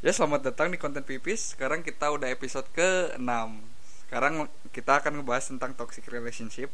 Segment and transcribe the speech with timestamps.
[0.00, 1.52] Ya selamat datang di konten pipis.
[1.52, 3.20] Sekarang kita udah episode ke-6
[4.08, 6.72] Sekarang kita akan ngebahas tentang toxic relationship.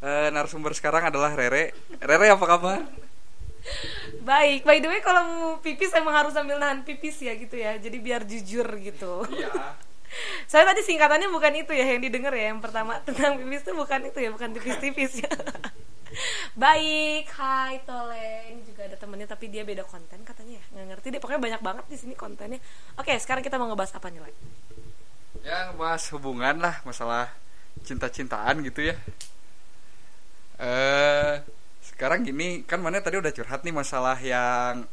[0.00, 1.76] E, Narasumber sekarang adalah Rere.
[2.00, 2.88] Rere apa kabar?
[4.24, 7.76] Baik, by the way kalau mau pipis emang harus sambil nahan pipis ya gitu ya.
[7.76, 9.28] Jadi biar jujur gitu.
[9.28, 9.76] Iya.
[10.48, 12.48] Soalnya tadi singkatannya bukan itu ya yang didengar ya.
[12.56, 15.32] Yang pertama tentang pipis itu bukan itu ya, bukan tipis-tipis ya
[16.62, 18.54] Baik, hai Tole.
[18.54, 20.64] Ini juga ada temennya tapi dia beda konten katanya ya.
[20.74, 21.20] Nggak ngerti deh.
[21.20, 22.60] Pokoknya banyak banget di sini kontennya.
[22.96, 24.32] Oke, sekarang kita mau ngebahas apa nih, Le?
[25.46, 27.30] Ya ngebahas hubungan lah Masalah
[27.86, 28.96] cinta-cintaan gitu ya
[30.58, 31.40] Eh
[31.98, 34.86] sekarang gini kan mana tadi udah curhat nih masalah yang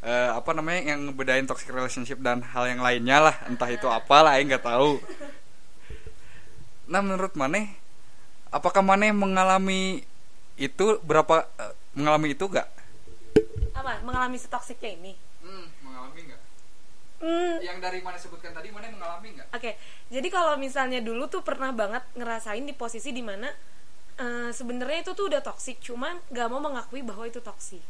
[0.00, 4.24] eh, apa namanya yang bedain toxic relationship dan hal yang lainnya lah entah itu apa
[4.24, 4.96] lah nggak tahu
[6.88, 7.68] nah menurut mana
[8.48, 10.08] apakah mana mengalami
[10.58, 12.66] itu berapa uh, mengalami itu gak?
[13.72, 14.02] Apa?
[14.02, 15.12] Mengalami si toksiknya ini?
[15.38, 16.42] Hmm, mengalami nggak?
[17.18, 19.48] Hmm, Yang dari mana sebutkan tadi mana mengalami nggak?
[19.54, 19.78] Oke,
[20.10, 23.50] jadi kalau misalnya dulu tuh pernah banget ngerasain di posisi di mana
[24.18, 27.82] uh, sebenarnya itu tuh udah toksik, cuman gak mau mengakui bahwa itu toksik.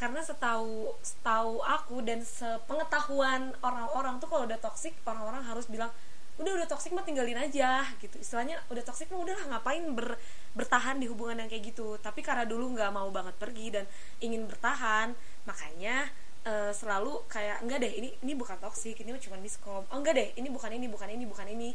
[0.00, 5.92] Karena setahu setahu aku dan sepengetahuan orang-orang tuh kalau udah toksik, orang-orang harus bilang
[6.40, 8.16] udah udah toksik mah tinggalin aja gitu.
[8.16, 10.16] Istilahnya udah toksik mah udahlah ngapain ber,
[10.56, 12.00] bertahan di hubungan yang kayak gitu?
[12.00, 13.84] Tapi karena dulu nggak mau banget pergi dan
[14.24, 15.12] ingin bertahan
[15.44, 16.08] makanya
[16.48, 19.84] uh, selalu kayak enggak deh ini ini bukan toksik ini cuma miskom.
[19.84, 21.70] Oh enggak deh ini bukan ini bukan ini bukan ini.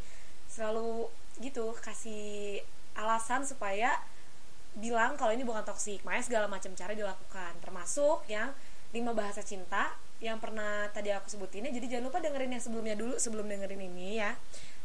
[0.49, 1.09] Selalu
[1.45, 2.65] gitu kasih
[2.97, 3.93] alasan supaya
[4.75, 7.53] bilang kalau ini bukan toksik makanya segala macam cara dilakukan.
[7.61, 8.49] Termasuk yang
[8.89, 9.93] lima bahasa cinta
[10.23, 14.23] yang pernah tadi aku sebutin jadi jangan lupa dengerin yang sebelumnya dulu sebelum dengerin ini
[14.23, 14.31] ya.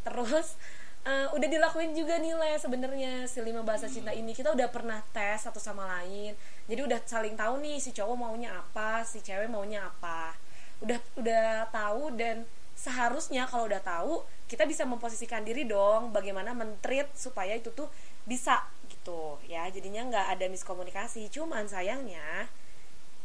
[0.03, 0.59] Terus
[1.05, 4.33] uh, udah dilakuin juga nilai sebenarnya si lima bahasa cinta ini.
[4.35, 6.35] Kita udah pernah tes satu sama lain.
[6.67, 10.35] Jadi udah saling tahu nih si cowok maunya apa si cewek maunya apa.
[10.81, 17.13] Udah udah tahu dan seharusnya kalau udah tahu kita bisa memposisikan diri dong bagaimana mentreat
[17.13, 17.89] supaya itu tuh
[18.25, 19.69] bisa gitu ya.
[19.69, 21.29] Jadinya nggak ada miskomunikasi.
[21.29, 22.49] Cuman sayangnya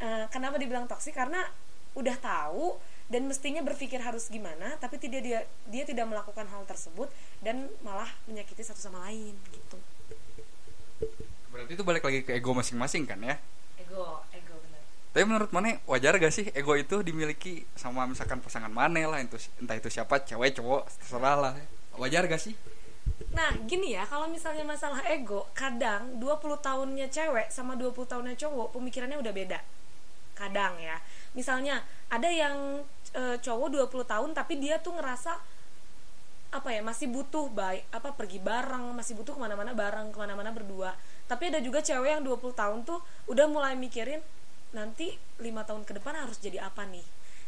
[0.04, 1.16] uh, kenapa dibilang toksik?
[1.16, 1.44] Karena
[1.96, 2.76] udah tahu
[3.08, 5.40] dan mestinya berpikir harus gimana tapi tidak dia
[5.70, 7.08] dia tidak melakukan hal tersebut
[7.40, 9.78] dan malah menyakiti satu sama lain gitu.
[11.54, 13.40] Berarti itu balik lagi ke ego masing-masing kan ya?
[13.80, 14.82] Ego ego benar
[15.16, 19.40] tapi menurut mana wajar gak sih ego itu dimiliki sama misalkan pasangan mana lah itu
[19.64, 21.54] entah itu siapa cewek cowok terserah lah.
[21.96, 22.52] Wajar gak sih?
[23.32, 28.76] Nah gini ya kalau misalnya masalah ego Kadang 20 tahunnya cewek sama 20 tahunnya cowok
[28.76, 29.60] Pemikirannya udah beda
[30.36, 31.00] Kadang ya.
[31.34, 31.82] Misalnya
[32.12, 32.84] ada yang
[33.16, 35.40] e, cowok 20 tahun tapi dia tuh ngerasa
[36.56, 40.52] apa ya masih butuh baik apa pergi bareng masih butuh ke mana-mana bareng ke mana-mana
[40.52, 40.96] berdua.
[41.28, 43.00] Tapi ada juga cewek yang 20 tahun tuh
[43.32, 44.22] udah mulai mikirin
[44.76, 47.04] nanti lima tahun ke depan harus jadi apa nih?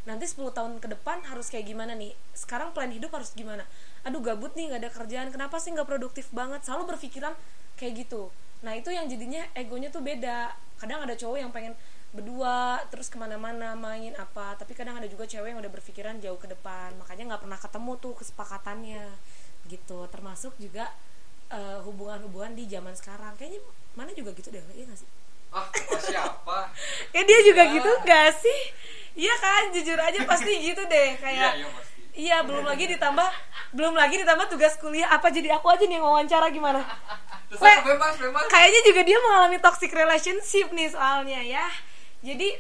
[0.08, 2.16] Nanti 10 tahun ke depan harus kayak gimana nih?
[2.32, 3.68] Sekarang plan hidup harus gimana?
[4.08, 6.64] Aduh gabut nih nggak ada kerjaan kenapa sih nggak produktif banget?
[6.64, 7.36] Selalu berpikiran
[7.76, 8.32] kayak gitu.
[8.64, 10.56] Nah itu yang jadinya egonya tuh beda.
[10.80, 11.76] Kadang ada cowok yang pengen
[12.18, 14.58] berdua terus ke mana-mana main apa.
[14.58, 16.98] Tapi kadang ada juga cewek yang udah berpikiran jauh ke depan.
[16.98, 19.06] Makanya nggak pernah ketemu tuh kesepakatannya.
[19.70, 20.00] Gitu.
[20.10, 20.90] Termasuk juga
[21.54, 23.38] uh, hubungan-hubungan di zaman sekarang.
[23.38, 23.62] Kayaknya
[23.94, 25.10] mana juga gitu deh iya gak sih?
[25.54, 25.66] Ah
[26.02, 26.58] siapa?
[27.16, 27.74] Ya dia juga ya.
[27.78, 28.60] gitu gak sih?
[29.18, 31.10] Iya kan jujur aja pasti gitu deh.
[31.24, 32.00] Kayak iya, iya, pasti.
[32.14, 33.30] iya belum lagi ditambah
[33.74, 35.10] belum lagi ditambah tugas kuliah.
[35.14, 36.82] Apa jadi aku aja nih yang wawancara gimana?
[37.48, 38.44] Bebas, bebas.
[38.52, 41.64] kayaknya juga dia mengalami toxic relationship nih soalnya ya
[42.22, 42.58] jadi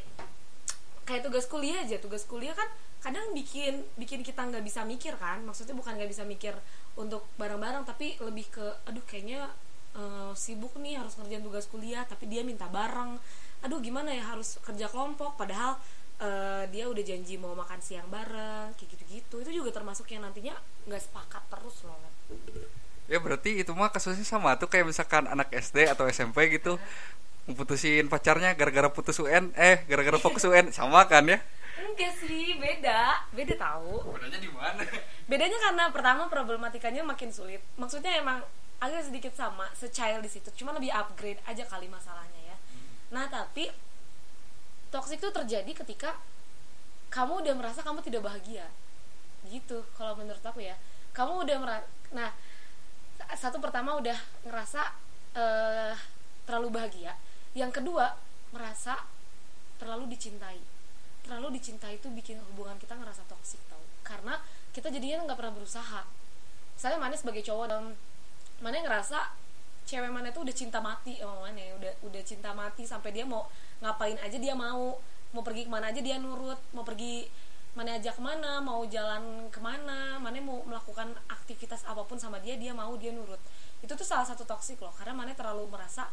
[1.07, 1.97] kayak tugas kuliah aja.
[1.97, 2.67] Tugas kuliah kan
[2.99, 5.41] kadang bikin bikin kita nggak bisa mikir kan.
[5.47, 6.53] Maksudnya bukan nggak bisa mikir
[6.99, 9.47] untuk bareng-bareng tapi lebih ke aduh kayaknya
[9.95, 13.17] uh, sibuk nih harus ngerjain tugas kuliah tapi dia minta bareng.
[13.65, 15.39] Aduh gimana ya harus kerja kelompok?
[15.39, 15.79] Padahal
[16.21, 19.35] uh, dia udah janji mau makan siang bareng kayak gitu-gitu.
[19.41, 20.53] Itu juga termasuk yang nantinya
[20.85, 21.97] nggak sepakat terus loh.
[23.07, 26.75] Ya berarti itu mah kasusnya sama tuh kayak misalkan anak SD atau SMP gitu
[27.55, 31.39] putusin pacarnya gara-gara putus UN eh gara-gara fokus UN sama kan ya?
[31.79, 33.23] Enggak sih beda.
[33.31, 34.03] Beda tahu.
[34.19, 34.83] Bedanya di mana?
[35.29, 37.63] Bedanya karena pertama problematikanya makin sulit.
[37.79, 38.43] Maksudnya emang
[38.83, 40.51] agak sedikit sama secail di situ.
[40.59, 42.57] Cuma lebih upgrade aja kali masalahnya ya.
[42.57, 42.87] Hmm.
[43.07, 43.71] nah tapi
[44.91, 46.19] toxic itu terjadi ketika
[47.07, 48.67] kamu udah merasa kamu tidak bahagia.
[49.47, 50.75] Gitu kalau menurut aku ya.
[51.15, 52.29] Kamu udah merasa nah
[53.39, 54.81] satu pertama udah ngerasa
[55.35, 55.93] uh,
[56.47, 57.11] terlalu bahagia
[57.53, 58.17] yang kedua
[58.51, 58.97] merasa
[59.77, 60.59] terlalu dicintai.
[61.23, 63.81] Terlalu dicintai itu bikin hubungan kita ngerasa toksik tau.
[64.01, 64.39] Karena
[64.73, 66.01] kita jadinya nggak pernah berusaha.
[66.77, 67.93] Saya mana sebagai cowok dan
[68.63, 69.33] mana ngerasa
[69.87, 73.47] cewek mana tuh udah cinta mati sama mana udah udah cinta mati sampai dia mau
[73.79, 74.99] ngapain aja dia mau.
[75.35, 77.27] Mau pergi ke mana aja dia nurut mau pergi
[77.77, 82.41] mana ajak ke mana mau jalan ke mana mana mau melakukan aktivitas apa pun sama
[82.41, 83.37] dia dia mau dia nurut.
[83.83, 86.09] Itu tuh salah satu toksik loh karena mana terlalu merasa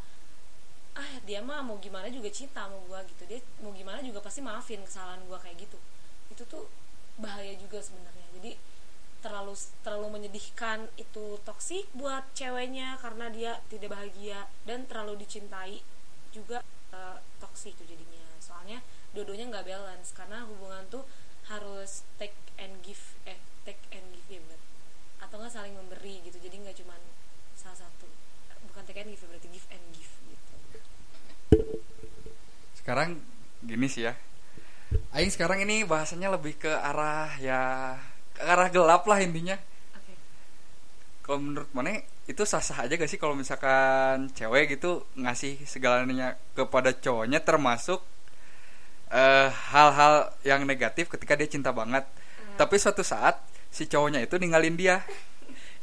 [0.95, 3.23] ah dia mah mau gimana juga cinta sama gua gitu.
[3.27, 5.79] Dia mau gimana juga pasti maafin kesalahan gua kayak gitu.
[6.31, 6.71] Itu tuh
[7.19, 8.27] bahaya juga sebenarnya.
[8.39, 8.53] Jadi
[9.25, 15.81] terlalu terlalu menyedihkan itu toksik buat ceweknya karena dia tidak bahagia dan terlalu dicintai
[16.31, 16.61] juga
[16.95, 18.23] uh, toksik itu jadinya.
[18.39, 18.79] Soalnya
[19.17, 21.03] dua-duanya nggak balance karena hubungan tuh
[21.51, 24.61] harus take and give eh take and give ya bener.
[25.19, 26.39] Atau nggak saling memberi gitu.
[26.39, 27.01] Jadi nggak cuman
[27.59, 28.07] salah satu.
[28.71, 30.14] Bukan take and give ya, berarti give and give
[32.85, 33.17] sekarang
[33.65, 34.13] gini sih ya.
[35.17, 37.97] Aing sekarang ini bahasanya lebih ke arah ya
[38.37, 39.57] ke arah gelap lah intinya.
[39.97, 40.13] Oke.
[41.25, 46.93] Kalau menurut mana itu sah-sah aja gak sih kalau misalkan cewek gitu ngasih segalanya kepada
[46.93, 48.05] cowoknya termasuk
[49.09, 52.05] eh, hal-hal yang negatif ketika dia cinta banget.
[52.61, 53.41] Tapi suatu saat
[53.73, 55.01] si cowoknya itu ninggalin dia.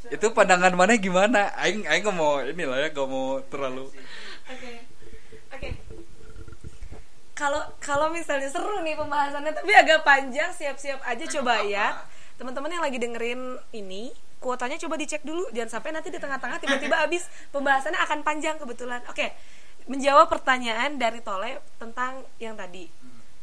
[0.06, 1.50] Itu pandangan mana gimana?
[1.58, 3.90] Aing aing gak mau inilah ya gak mau terlalu
[4.46, 4.70] Oke.
[5.50, 5.91] Oke.
[7.42, 11.98] Kalau kalau misalnya seru nih pembahasannya tapi agak panjang, siap-siap aja coba ya.
[12.38, 16.94] Teman-teman yang lagi dengerin ini, kuotanya coba dicek dulu jangan sampai nanti di tengah-tengah tiba-tiba
[17.02, 19.02] habis pembahasannya akan panjang kebetulan.
[19.10, 19.34] Oke.
[19.90, 22.86] Menjawab pertanyaan dari Tole tentang yang tadi.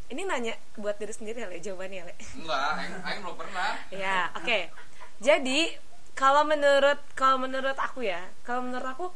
[0.07, 2.15] Ini nanya buat diri sendiri ya, Le, jawabannya, Le.
[2.39, 4.71] enggak aing belum pernah Ya, oke.
[5.19, 5.75] Jadi
[6.15, 9.11] kalau menurut kalau menurut aku ya, kalau menurut aku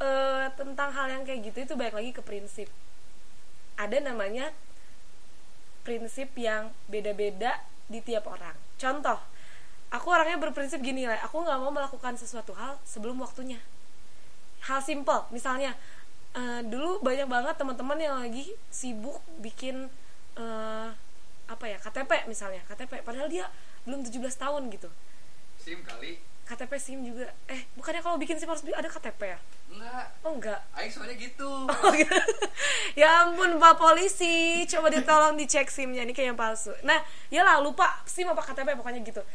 [0.00, 2.72] eh, tentang hal yang kayak gitu itu balik lagi ke prinsip.
[3.76, 4.52] Ada namanya
[5.84, 8.56] prinsip yang beda-beda di tiap orang.
[8.76, 9.20] Contoh,
[9.94, 13.62] aku orangnya berprinsip gini lah, aku nggak mau melakukan sesuatu hal sebelum waktunya.
[14.66, 15.78] Hal simple, misalnya
[16.36, 19.88] eh, dulu banyak banget teman-teman yang lagi sibuk bikin
[20.36, 20.88] eh,
[21.46, 23.46] apa ya KTP misalnya KTP padahal dia
[23.86, 24.90] belum 17 tahun gitu
[25.62, 27.26] sim kali KTP SIM juga.
[27.50, 29.38] Eh bukannya kalau bikin SIM harus ada KTP ya?
[29.74, 30.06] Enggak.
[30.22, 30.60] Oh enggak.
[30.78, 31.50] Aing soalnya gitu.
[31.82, 32.14] Oh, gitu.
[32.94, 34.62] ya ampun pak polisi.
[34.70, 36.06] Coba ditolong dicek SIMnya.
[36.06, 36.70] Ini kayak yang palsu.
[36.86, 37.02] Nah
[37.34, 39.26] ya lah lupa SIM apa KTP pokoknya gitu.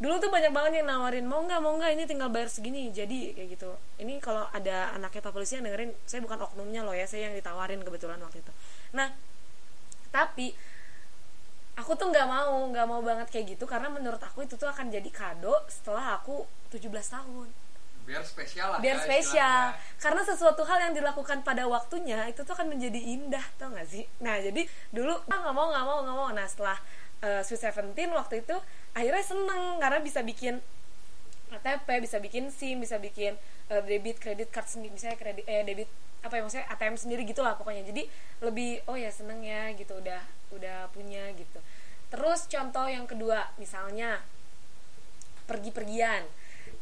[0.00, 2.88] Dulu tuh banyak banget yang nawarin mau nggak mau nggak ini tinggal bayar segini.
[2.88, 3.70] Jadi kayak gitu.
[4.00, 7.36] Ini kalau ada anaknya pak polisi yang dengerin saya bukan oknumnya loh ya saya yang
[7.36, 8.52] ditawarin kebetulan waktu itu.
[8.96, 9.12] Nah
[10.08, 10.56] tapi
[11.74, 14.94] aku tuh nggak mau nggak mau banget kayak gitu karena menurut aku itu tuh akan
[14.94, 17.48] jadi kado setelah aku 17 tahun.
[18.04, 19.62] Biar spesial lah biar ya spesial.
[19.72, 19.96] istilahnya.
[19.96, 24.04] karena sesuatu hal yang dilakukan pada waktunya itu tuh akan menjadi indah tau gak sih?
[24.20, 26.28] Nah jadi dulu ah nggak mau nggak mau nggak mau.
[26.30, 26.78] Nah setelah
[27.24, 28.56] uh, Sweet Seventeen waktu itu
[28.92, 30.60] akhirnya seneng karena bisa bikin
[31.54, 33.38] KTP bisa bikin SIM bisa bikin
[33.72, 35.90] uh, debit kredit card sendiri misalnya kredit eh debit
[36.24, 37.84] apa ya maksudnya ATM sendiri gitulah pokoknya.
[37.84, 38.08] Jadi
[38.40, 40.24] lebih oh ya seneng ya gitu udah
[40.56, 41.60] udah punya gitu.
[42.08, 44.24] Terus contoh yang kedua misalnya
[45.44, 46.24] pergi-pergian.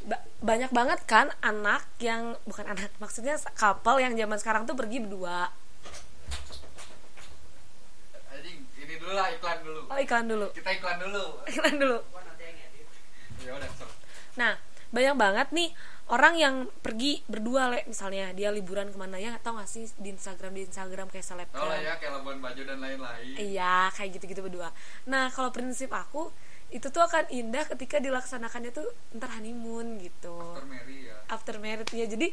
[0.06, 5.02] Ba- banyak banget kan anak yang bukan anak maksudnya couple yang zaman sekarang tuh pergi
[5.02, 5.50] berdua.
[8.82, 9.80] Ini dulu lah iklan dulu.
[9.90, 10.46] Oh iklan dulu.
[10.54, 11.24] Kita iklan dulu.
[11.50, 11.98] Iklan dulu.
[13.42, 13.70] Ya udah
[14.32, 14.56] nah
[14.92, 15.72] banyak banget nih
[16.12, 16.54] orang yang
[16.84, 17.80] pergi berdua le.
[17.88, 21.48] Misalnya dia liburan ke mana ya tau gak sih di Instagram di Instagram kayak lah
[21.48, 23.34] selebgram ya kayak Labuan Bajo dan lain-lain.
[23.40, 24.68] Iya kayak gitu-gitu berdua.
[25.08, 26.28] Nah kalau prinsip aku
[26.72, 30.36] itu tuh akan indah ketika dilaksanakannya tuh ntar honeymoon gitu.
[30.36, 31.16] After Mary ya.
[31.28, 32.28] After married ya jadi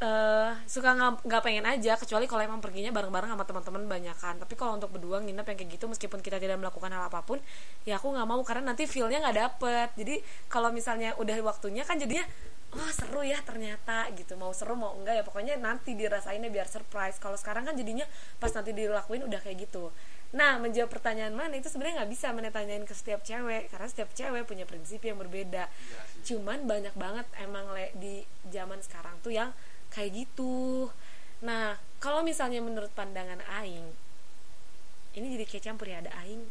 [0.00, 4.80] eh suka nggak pengen aja kecuali kalau emang perginya bareng-bareng sama teman-teman banyakan tapi kalau
[4.80, 7.36] untuk berdua nginep yang kayak gitu meskipun kita tidak melakukan hal apa pun
[7.84, 9.88] ya aku nggak mau karena nanti feelnya nggak dapet.
[10.00, 12.24] Jadi kalau misalnya udah waktunya kan jadinya
[12.70, 14.40] oh seru ya ternyata gitu.
[14.40, 17.20] Mau seru mau enggak ya pokoknya nanti dirasainnya biar surprise.
[17.20, 18.08] Kalau sekarang kan jadinya
[18.40, 19.92] pas nanti dilakuin udah kayak gitu.
[20.30, 24.10] Nah menjawab pertanyaan mana itu sebenarnya nggak bisa mana tanyain ke setiap cewek karena setiap
[24.14, 25.66] cewek punya prinsip yang berbeda.
[25.68, 26.36] Sih.
[26.36, 29.50] cuman banyak banget emang le di zaman sekarang tuh yang
[29.90, 30.88] kayak gitu.
[31.42, 33.84] Nah kalau misalnya menurut pandangan aing
[35.18, 36.46] ini jadi kayak campur ya ada aing.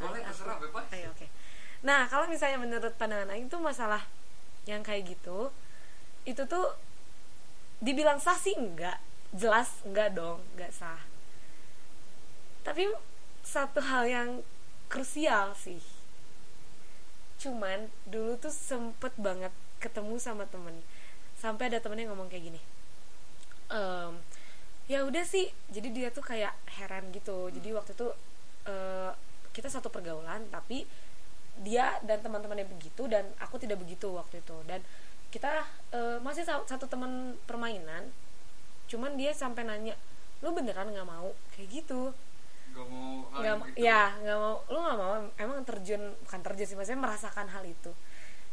[0.00, 0.88] Boleh, terserah, bebas.
[0.90, 1.26] Ayo, oke.
[1.86, 4.04] Nah kalau misalnya menurut pandangan aing tuh masalah
[4.68, 5.48] yang kayak gitu
[6.28, 6.76] itu tuh
[7.80, 8.98] dibilang sah sih enggak.
[9.30, 11.00] Jelas enggak dong enggak sah.
[12.66, 12.90] Tapi
[13.40, 14.30] satu hal yang
[14.90, 15.80] krusial sih.
[17.40, 20.84] Cuman dulu tuh sempet banget ketemu sama temen.
[21.40, 22.60] Sampai ada temennya ngomong kayak gini
[23.70, 24.12] Em,
[24.92, 25.46] ya udah sih.
[25.74, 27.50] Jadi dia tuh kayak heran gitu.
[27.54, 28.08] Jadi waktu itu
[28.68, 29.12] eh,
[29.56, 30.86] kita satu pergaulan tapi
[31.60, 34.56] dia dan teman-temannya begitu dan aku tidak begitu waktu itu.
[34.66, 34.80] Dan
[35.34, 35.52] kita
[35.94, 38.10] eh, masih sa- satu teman permainan
[38.90, 39.94] cuman dia sampai nanya
[40.42, 41.30] lu beneran nggak mau?
[41.54, 42.02] Kayak gitu.
[42.74, 43.82] Gak mau nggak yang ma- gitu.
[43.86, 44.56] ya nggak mau.
[44.72, 45.14] Lu nggak mau?
[45.38, 47.90] Emang terjun bukan terjun sih maksudnya merasakan hal itu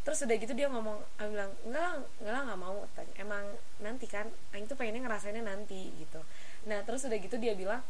[0.08, 2.76] terus udah gitu dia ngomong aku bilang enggak lah enggak lah nggak mau.
[2.88, 3.46] Katanya emang
[3.84, 4.32] nanti kan?
[4.56, 6.24] Aing tuh pengennya ngerasainnya nanti gitu.
[6.72, 7.84] Nah terus udah gitu dia bilang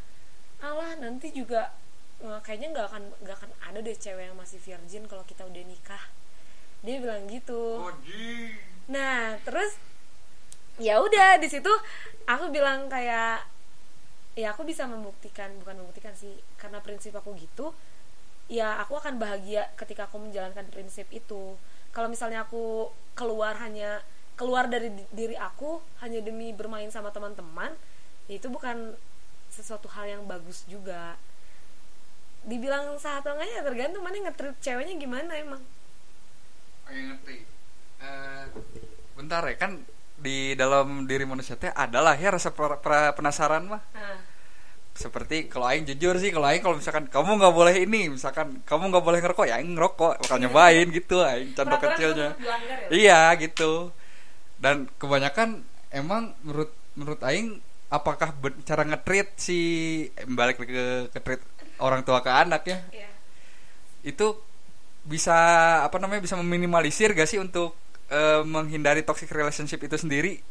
[0.58, 1.70] alah nanti juga
[2.18, 5.62] eh, kayaknya nggak akan nggak akan ada deh cewek yang masih virgin kalau kita udah
[5.62, 6.02] nikah.
[6.82, 7.86] Dia bilang gitu.
[8.88, 9.76] Nah, terus
[10.78, 11.70] ya udah di situ
[12.24, 13.42] aku bilang kayak
[14.38, 17.74] ya aku bisa membuktikan bukan membuktikan sih karena prinsip aku gitu
[18.46, 21.58] ya aku akan bahagia ketika aku menjalankan prinsip itu
[21.98, 22.86] kalau misalnya aku
[23.18, 23.98] keluar hanya
[24.38, 27.74] keluar dari di- diri aku hanya demi bermain sama teman-teman
[28.30, 28.94] ya itu bukan
[29.50, 31.18] sesuatu hal yang bagus juga
[32.46, 35.58] dibilang sah atau enggak ya tergantung mana ngetrit ceweknya gimana emang
[36.86, 37.36] Ayo ngerti.
[37.98, 38.44] Eh,
[39.18, 39.82] bentar ya kan
[40.14, 43.82] di dalam diri manusia teh adalah ya rasa pra- pra- penasaran mah.
[43.90, 44.22] nah,
[44.98, 48.90] Seperti kalau aing jujur sih, kalau aing kalau misalkan kamu nggak boleh ini, misalkan kamu
[48.90, 52.34] nggak boleh ngerokok, ya aing ngerokok, bakal nyobain gitu aing contoh kecilnya.
[52.34, 52.58] ya?
[52.90, 53.94] Iya gitu.
[54.58, 55.62] Dan kebanyakan
[55.94, 58.34] emang menurut menurut aing apakah
[58.66, 59.58] cara ngetrit si
[60.12, 60.66] eh, balik ke
[61.14, 61.40] ke treat
[61.78, 63.08] orang tua ke anak ya Iya.
[64.04, 64.36] itu
[65.08, 65.32] bisa
[65.80, 67.72] apa namanya bisa meminimalisir gak sih untuk
[68.12, 70.42] eh, menghindari toxic relationship itu sendiri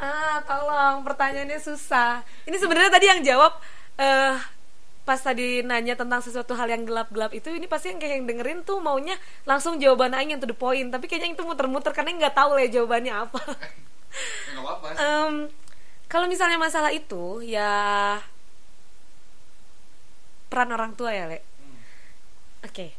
[0.00, 2.24] Ah, tolong pertanyaannya susah.
[2.48, 3.52] Ini sebenarnya tadi yang jawab
[4.00, 4.36] eh
[5.04, 8.60] pas tadi nanya tentang sesuatu hal yang gelap-gelap itu ini pasti yang kayak yang dengerin
[8.62, 10.88] tuh maunya langsung jawaban aing yang to the point.
[10.88, 13.40] Tapi kayaknya itu muter-muter karena nggak tahu lah ya jawabannya apa.
[14.98, 15.46] Em,
[16.10, 17.70] kalau misalnya masalah itu ya
[20.50, 21.38] peran orang tua ya le.
[22.66, 22.94] Oke.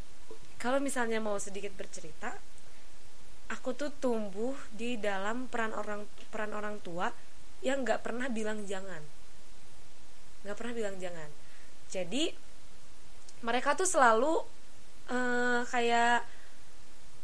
[0.61, 2.37] Kalau misalnya mau sedikit bercerita
[3.51, 7.11] aku tuh tumbuh di dalam peran orang peran orang tua
[7.59, 9.03] yang nggak pernah bilang jangan.
[10.47, 11.29] Nggak pernah bilang jangan.
[11.91, 12.31] Jadi
[13.43, 14.41] mereka tuh selalu
[15.11, 16.23] eh, kayak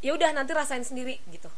[0.04, 1.50] ya udah nanti rasain sendiri gitu.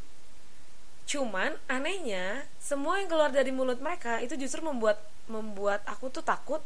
[1.09, 6.61] Cuman anehnya semua yang keluar dari mulut mereka itu justru membuat membuat aku tuh takut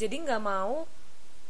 [0.00, 0.88] jadi nggak mau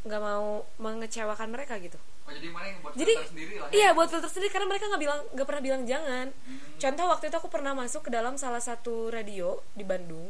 [0.03, 3.75] nggak mau mengecewakan mereka gitu oh, jadi mana yang buat jadi filter sendiri lah ya?
[3.79, 4.51] iya buat filter sendiri.
[4.51, 6.27] Karena mereka nggak bilang nggak pernah bilang jangan.
[6.29, 6.59] Hmm.
[6.77, 10.29] contoh waktu itu aku pernah masuk ke dalam salah satu radio di Bandung.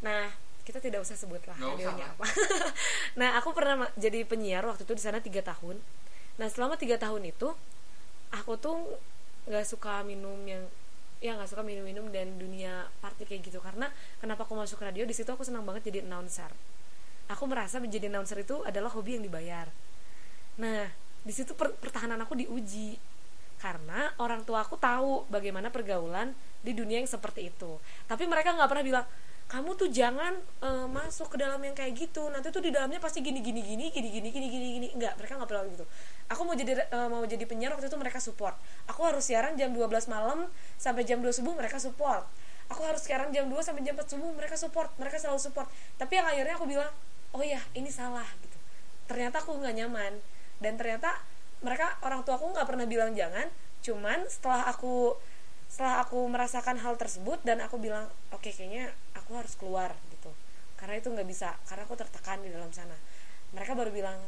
[0.00, 0.32] Nah
[0.66, 2.14] kita tidak usah sebut lah usah radionya lah.
[2.18, 2.26] apa.
[3.22, 5.78] Nah aku pernah jadi penyiar waktu itu di sana tiga tahun.
[6.36, 7.54] Nah selama tiga tahun itu
[8.34, 8.98] aku tuh
[9.46, 10.66] nggak suka minum yang
[11.22, 13.62] ya nggak suka minum-minum dan dunia party kayak gitu.
[13.62, 13.88] Karena
[14.18, 16.50] kenapa aku masuk radio di situ aku senang banget jadi announcer.
[17.30, 19.70] Aku merasa menjadi announcer itu adalah hobi yang dibayar.
[20.58, 22.94] Nah di situ per- pertahanan aku diuji.
[23.58, 26.30] Karena orang tua aku tahu bagaimana pergaulan
[26.62, 27.82] di dunia yang seperti itu.
[28.06, 29.06] Tapi mereka nggak pernah bilang
[29.46, 32.30] kamu tuh jangan eh, masuk ke dalam yang kayak gitu.
[32.30, 34.88] Nanti tuh di dalamnya pasti gini gini gini gini gini gini gini gini.
[34.94, 35.84] Nggak mereka nggak pernah gitu.
[36.30, 38.54] Aku mau jadi eh, mau jadi penyiar waktu itu mereka support.
[38.86, 40.46] Aku harus siaran jam 12 malam
[40.78, 42.22] sampai jam 2 subuh mereka support.
[42.70, 45.66] Aku harus siaran jam 2 sampai jam 4 subuh mereka support mereka selalu support.
[45.98, 46.90] Tapi yang akhirnya aku bilang
[47.34, 48.58] oh ya ini salah gitu.
[49.06, 50.18] Ternyata aku nggak nyaman
[50.62, 51.16] dan ternyata
[51.64, 53.48] mereka orang tua aku nggak pernah bilang jangan
[53.80, 55.14] cuman setelah aku
[55.66, 60.30] setelah aku merasakan hal tersebut dan aku bilang oke kayaknya aku harus keluar gitu.
[60.78, 62.94] Karena itu nggak bisa karena aku tertekan di dalam sana.
[63.54, 64.18] Mereka baru bilang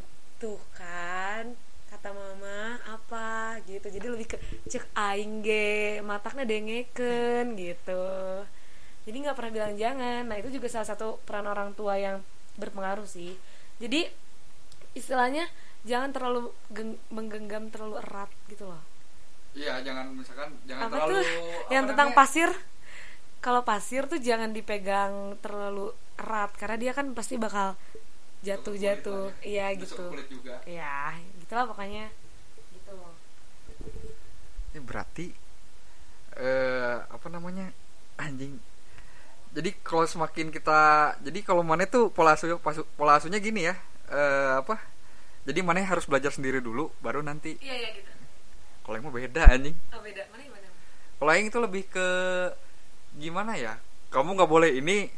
[0.42, 1.54] tuh kan
[1.88, 3.86] kata mama apa gitu.
[3.86, 8.04] Jadi lebih ke cek aing ge mataknya dengeken gitu.
[9.06, 10.26] Jadi nggak pernah bilang jangan.
[10.26, 12.20] Nah itu juga salah satu peran orang tua yang
[12.58, 13.38] berpengaruh sih.
[13.78, 14.10] Jadi
[14.98, 15.46] istilahnya
[15.84, 18.82] jangan terlalu geng- menggenggam terlalu erat gitu loh.
[19.56, 21.22] Iya jangan misalkan jangan apa terlalu tuh?
[21.24, 22.50] apa yang tentang namanya, pasir?
[23.38, 27.78] Kalau pasir tuh jangan dipegang terlalu erat karena dia kan pasti bakal
[28.42, 29.78] jatuh jatuh Tusuk kulit lah iya ya.
[29.78, 30.04] Tusuk gitu.
[30.10, 30.54] kulit juga.
[30.66, 32.06] Ya gitulah pokoknya.
[32.74, 33.14] Gitu loh.
[34.74, 35.26] Ini berarti
[36.38, 37.66] eh apa namanya?
[38.18, 38.58] Anjing.
[39.56, 40.80] Jadi kalau semakin kita
[41.24, 43.74] jadi kalau mana tuh pola asuh pasu- pola asuhnya gini ya.
[44.12, 44.76] Eh apa
[45.48, 47.56] jadi mana harus belajar sendiri dulu baru nanti.
[47.64, 48.12] Iya iya gitu.
[48.84, 49.76] Kalau yang mah beda anjing.
[49.96, 50.28] Oh beda.
[50.28, 50.68] Mana yang mana
[51.18, 52.08] kalau yang itu lebih ke
[53.16, 53.80] gimana ya?
[54.12, 55.08] Kamu nggak boleh ini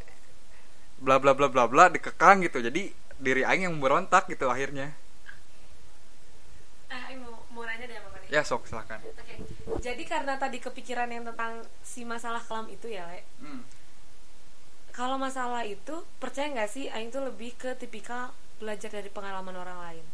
[1.02, 2.62] bla bla bla bla bla dikekang gitu.
[2.62, 4.94] Jadi diri aing yang berontak gitu akhirnya.
[6.88, 9.02] Ah Aing mau mau nanya deh sama ya sok silakan.
[9.02, 9.34] Oke,
[9.82, 13.26] jadi karena tadi kepikiran yang tentang si masalah kelam itu ya, Le.
[13.42, 13.66] Hmm.
[14.94, 18.30] Kalau masalah itu, percaya nggak sih Aing tuh lebih ke tipikal
[18.62, 20.04] belajar dari pengalaman orang lain.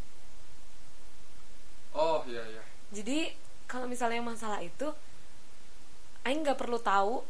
[1.97, 2.63] Oh iya iya.
[2.93, 3.33] Jadi
[3.67, 4.93] kalau misalnya masalah itu,
[6.23, 7.23] Aing nggak perlu tahu,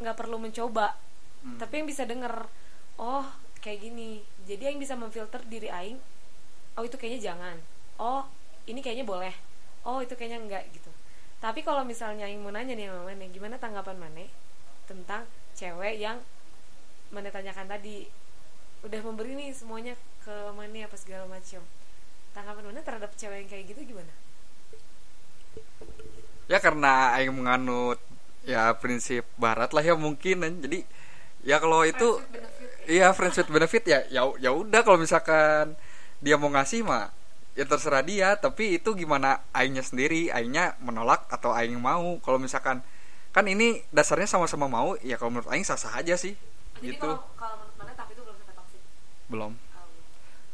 [0.00, 0.96] nggak perlu mencoba,
[1.42, 1.58] Hmm.
[1.58, 2.46] tapi yang bisa denger,
[3.02, 3.26] oh
[3.58, 4.22] kayak gini.
[4.46, 5.98] Jadi aing bisa memfilter diri aing
[6.78, 7.56] oh itu kayaknya jangan.
[7.98, 8.22] Oh
[8.66, 9.34] ini kayaknya boleh.
[9.82, 10.90] Oh itu kayaknya enggak gitu.
[11.42, 14.30] Tapi kalau misalnya aing mau nanya nih sama Mane gimana tanggapan Mane
[14.86, 15.26] tentang
[15.58, 16.22] cewek yang
[17.10, 18.06] Mane tanyakan tadi?
[18.86, 21.62] Udah memberi nih semuanya ke Mane apa segala macam
[22.32, 24.12] tanggapan Mane terhadap cewek yang kayak gitu gimana?
[26.48, 28.00] Ya karena aing menganut
[28.42, 30.42] ya prinsip barat lah ya mungkin.
[30.64, 30.84] Jadi
[31.46, 32.18] ya kalau itu
[32.90, 35.78] iya friends with benefit ya ya ya udah kalau misalkan
[36.18, 37.12] dia mau ngasih mah
[37.54, 38.34] ya terserah dia.
[38.36, 42.18] Tapi itu gimana aingnya sendiri aingnya menolak atau aing mau?
[42.24, 42.82] Kalau misalkan
[43.32, 46.36] kan ini dasarnya sama-sama mau ya kalau menurut aing sah-sah aja sih.
[46.80, 47.06] Jadi gitu.
[47.06, 48.82] kalau kalau menurut Mane tapi itu belum sampai toxic?
[49.30, 49.52] Belum.
[49.56, 49.88] Oh,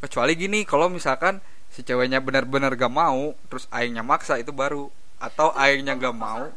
[0.05, 4.89] kecuali gini kalau misalkan si ceweknya benar-benar gak mau terus aingnya maksa itu baru.
[5.19, 6.49] Atau aingnya gak mau.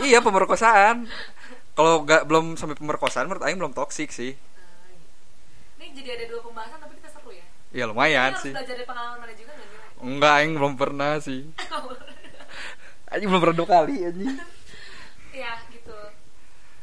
[0.00, 1.06] Iya pemerkosaan.
[1.72, 4.34] Kalau gak belum sampai pemerkosaan menurut aing belum toksik sih.
[4.36, 5.82] Gitu.
[5.82, 7.46] ini jadi ada dua pembahasan tapi kita seru ya?
[7.74, 8.52] Ya Ini lumayan harus sih.
[8.54, 11.42] belajar dari pengalaman Mane juga nggak nih enggak aing belum pernah sih.
[13.10, 14.36] Aing belum pernah dua kali anjing.
[15.34, 15.98] Ya gitu.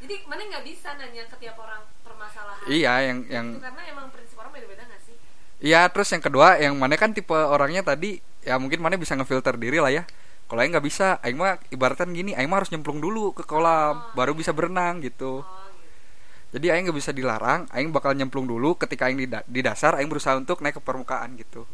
[0.04, 2.66] Jadi mana nggak bisa nanya ke tiap orang permasalahan?
[2.68, 5.16] Iya yang yang Itu karena emang prinsip orang beda-beda nggak sih
[5.60, 9.56] iya terus yang kedua yang mana kan tipe orangnya tadi ya mungkin mana bisa ngefilter
[9.60, 10.04] diri lah ya.
[10.50, 14.02] Kalau aing nggak bisa aing mah ibaratkan gini aing mah harus nyemplung dulu ke kolam
[14.02, 14.16] Oh.
[14.18, 15.44] baru bisa berenang gitu.
[15.44, 16.58] Oh gitu.
[16.58, 19.94] Jadi aing nggak bisa dilarang aing bakal nyemplung dulu ketika aing di, da- di dasar
[20.00, 21.68] aing berusaha untuk naik ke permukaan gitu.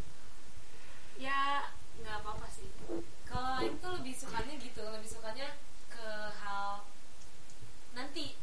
[1.16, 1.64] Ya
[2.02, 2.68] nggak apa-apa sih.
[3.26, 5.56] Kalau Aing tuh lebih sukanya gitu lebih sukanya
[5.88, 6.06] ke
[6.42, 6.84] hal
[7.96, 8.36] nanti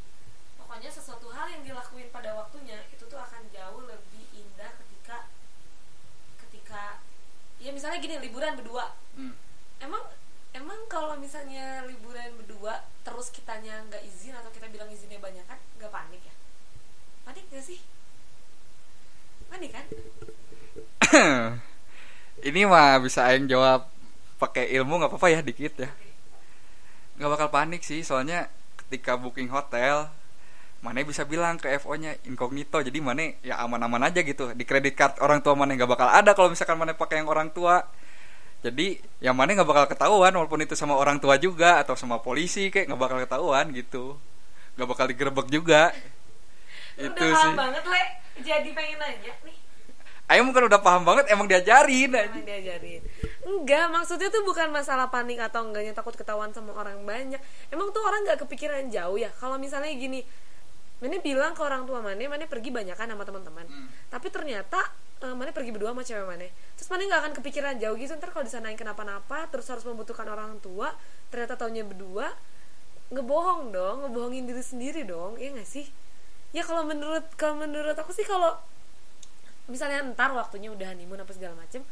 [0.57, 5.29] pokoknya sesuatu hal yang dilakuin pada waktunya itu tuh akan jauh lebih indah ketika
[6.45, 6.83] ketika
[7.61, 8.95] ya misalnya gini liburan berdua.
[9.83, 9.99] Emang
[10.55, 15.59] emang kalau misalnya liburan berdua terus kitanya nggak izin atau kita bilang izinnya banyak kan
[15.75, 16.31] nggak panik ya?
[17.27, 17.83] Panik gak sih?
[19.51, 19.83] Panik kan?
[22.47, 23.91] Ini mah bisa aing jawab
[24.39, 25.91] pakai ilmu nggak apa-apa ya dikit ya.
[27.19, 28.47] Nggak bakal panik sih soalnya
[28.79, 30.07] ketika booking hotel
[30.83, 32.83] mana bisa bilang ke FO nya incognito.
[32.83, 34.51] Jadi mana ya aman-aman aja gitu.
[34.51, 37.55] Di kredit card orang tua mana nggak bakal ada kalau misalkan mana pakai yang orang
[37.55, 37.87] tua.
[38.59, 42.67] Jadi yang mana nggak bakal ketahuan walaupun itu sama orang tua juga atau sama polisi
[42.67, 44.19] kayak nggak bakal ketahuan gitu.
[44.75, 45.95] Nggak bakal digerebek juga.
[46.99, 47.55] Itu udah paham sih.
[47.55, 48.03] banget le.
[48.43, 49.57] Jadi pengen nanya nih.
[50.31, 52.11] Ayo bukan udah paham banget emang diajarin.
[52.11, 53.01] Emang diajarin.
[53.43, 57.39] Enggak maksudnya tuh bukan masalah panik atau enggaknya takut ketahuan sama orang banyak.
[57.71, 59.31] Emang tuh orang nggak kepikiran jauh ya?
[59.39, 60.23] Kalau misalnya gini
[61.03, 63.67] Mane bilang ke orang tua Mane Mane pergi banyak kan sama teman-teman.
[63.67, 63.91] Hmm.
[64.07, 64.79] tapi ternyata
[65.19, 66.47] eh, Mane pergi berdua sama cewek Mane.
[66.79, 70.55] Terus Mane nggak akan kepikiran jauh gitu ntar kalau disanain kenapa-napa terus harus membutuhkan orang
[70.63, 70.95] tua
[71.27, 72.31] ternyata taunya berdua
[73.11, 75.91] ngebohong dong ngebohongin diri sendiri dong iya nggak sih?
[76.55, 78.55] Ya kalau menurut kalau menurut aku sih kalau
[79.67, 81.83] misalnya ntar waktunya udah honeymoon apa segala macem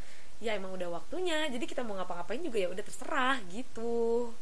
[0.42, 4.32] ya emang udah waktunya jadi kita mau ngapa-ngapain juga ya udah terserah gitu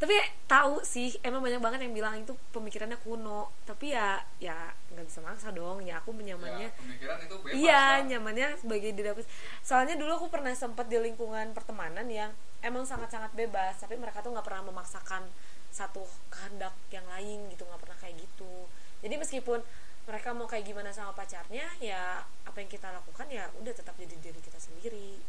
[0.00, 0.16] tapi
[0.48, 3.52] tahu sih emang banyak banget yang bilang itu pemikirannya kuno.
[3.68, 5.84] Tapi ya ya nggak bisa maksa dong.
[5.84, 8.08] Ya aku nyamannya pemikiran itu bebas iya lah.
[8.08, 9.20] nyamannya sebagai diri aku.
[9.60, 12.32] Soalnya dulu aku pernah sempat di lingkungan pertemanan yang
[12.64, 13.76] emang sangat-sangat bebas.
[13.76, 15.28] Tapi mereka tuh nggak pernah memaksakan
[15.68, 16.00] satu
[16.32, 17.68] kehendak yang lain gitu.
[17.68, 18.72] Nggak pernah kayak gitu.
[19.04, 19.60] Jadi meskipun
[20.08, 24.16] mereka mau kayak gimana sama pacarnya ya apa yang kita lakukan ya udah tetap jadi
[24.16, 25.20] diri kita sendiri.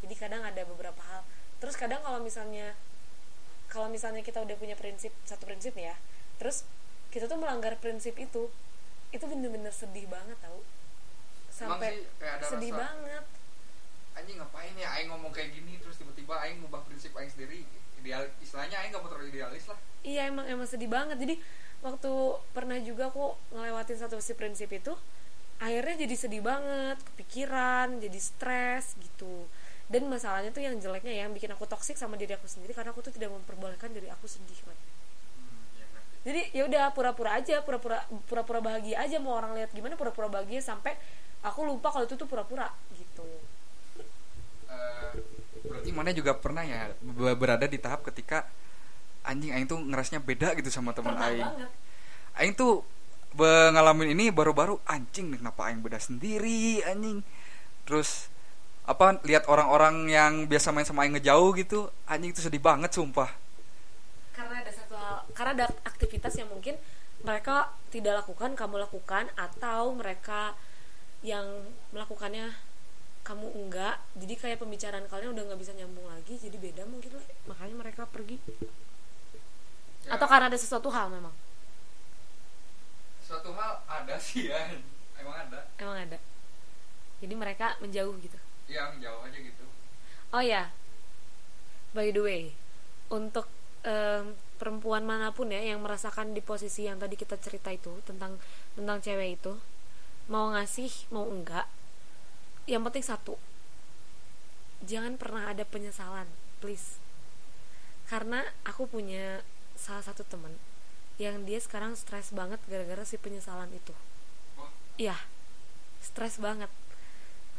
[0.00, 1.20] Jadi kadang ada beberapa hal.
[1.60, 2.72] Terus kadang kalau misalnya
[3.72, 5.96] kalau misalnya kita udah punya prinsip satu prinsip nih ya
[6.36, 6.68] terus
[7.08, 8.52] kita tuh melanggar prinsip itu
[9.12, 10.64] itu bener-bener sedih banget tau.
[11.52, 13.24] Sampai sih kayak ada sedih rasa- banget.
[14.16, 15.76] Anjing ngapain ya aing ngomong kayak gini?
[15.76, 17.68] Terus tiba-tiba aing ngubah prinsip aing sendiri.
[18.00, 19.76] Ideal istilahnya aing gak mau terlalu idealis lah.
[20.00, 21.20] Iya emang emang sedih banget.
[21.20, 21.36] Jadi
[21.84, 22.12] waktu
[22.56, 24.96] pernah juga aku ngelewatin satu si prinsip itu
[25.60, 29.46] akhirnya jadi sedih banget kepikiran jadi stres gitu
[29.92, 32.96] dan masalahnya tuh yang jeleknya ya, yang bikin aku toksik sama diri aku sendiri karena
[32.96, 34.74] aku tuh tidak memperbolehkan diri aku sedih man.
[36.24, 40.64] jadi ya udah pura-pura aja pura-pura pura-pura bahagia aja mau orang lihat gimana pura-pura bahagia
[40.64, 40.96] sampai
[41.44, 43.26] aku lupa kalau itu tuh pura-pura gitu.
[44.70, 45.12] Eh,
[45.66, 48.48] berarti mana juga pernah ya be- berada di tahap ketika
[49.26, 51.44] anjing aing tuh ngerasnya beda gitu sama teman aing.
[51.44, 51.70] banget.
[52.38, 52.86] Aing tuh
[53.36, 57.20] ngalamin ini baru-baru anjing nih kenapa aing beda sendiri anjing.
[57.84, 58.31] Terus
[58.82, 63.30] apa lihat orang-orang yang biasa main sama aing ngejauh gitu anjing itu sedih banget sumpah.
[64.34, 66.74] Karena ada satu hal karena ada aktivitas yang mungkin
[67.22, 70.58] mereka tidak lakukan kamu lakukan atau mereka
[71.22, 71.46] yang
[71.94, 72.50] melakukannya
[73.22, 74.02] kamu enggak.
[74.18, 77.26] Jadi kayak pembicaraan kalian udah nggak bisa nyambung lagi jadi beda mungkin lah.
[77.54, 78.38] Makanya mereka pergi.
[80.02, 80.18] Ya.
[80.18, 81.30] atau karena ada sesuatu hal memang?
[83.22, 84.58] Suatu hal ada sih ya.
[85.14, 85.70] Emang ada.
[85.78, 86.18] Emang ada.
[87.22, 88.34] Jadi mereka menjauh gitu
[88.68, 89.64] yang jauh aja gitu.
[90.34, 90.70] Oh ya.
[91.92, 92.42] By the way
[93.12, 93.44] untuk
[93.84, 98.40] em, perempuan mana pun ya yang merasakan di posisi yang tadi kita cerita itu tentang
[98.72, 99.52] tentang cewek itu
[100.32, 101.68] mau ngasih mau enggak
[102.64, 103.36] yang penting satu
[104.80, 106.24] jangan pernah ada penyesalan
[106.62, 107.02] please.
[108.06, 109.42] Karena aku punya
[109.74, 110.54] salah satu temen
[111.18, 113.90] yang dia sekarang stres banget gara-gara si penyesalan itu.
[114.96, 115.18] Iya.
[115.98, 116.70] Stres banget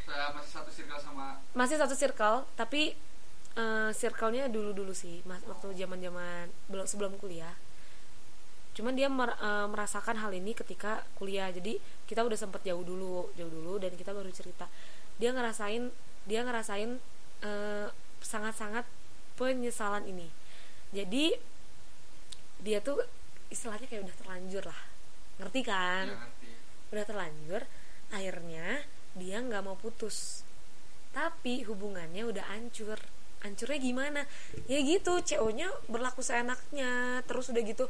[0.08, 2.94] masih satu circle sama masih satu circle tapi
[3.56, 7.54] eh, circle-nya dulu-dulu sih mas waktu zaman-zaman belum sebelum kuliah.
[8.74, 11.78] Cuman dia mer- eh, merasakan hal ini ketika kuliah jadi
[12.10, 14.66] kita udah sempet jauh dulu jauh dulu dan kita baru cerita.
[15.22, 15.94] Dia ngerasain
[16.26, 16.98] dia ngerasain
[17.46, 17.88] eh,
[18.24, 18.86] sangat-sangat
[19.38, 20.28] penyesalan ini.
[20.94, 21.34] Jadi
[22.64, 22.98] dia tuh
[23.54, 24.82] istilahnya kayak udah terlanjur lah.
[25.38, 26.06] Ngerti kan?
[26.10, 26.50] Ya, ngerti.
[26.94, 27.62] Udah terlanjur
[28.14, 30.42] akhirnya dia nggak mau putus.
[31.14, 32.98] Tapi hubungannya udah hancur.
[33.46, 34.22] Hancurnya gimana?
[34.66, 37.22] Ya gitu CO nya berlaku seenaknya.
[37.30, 37.86] Terus udah gitu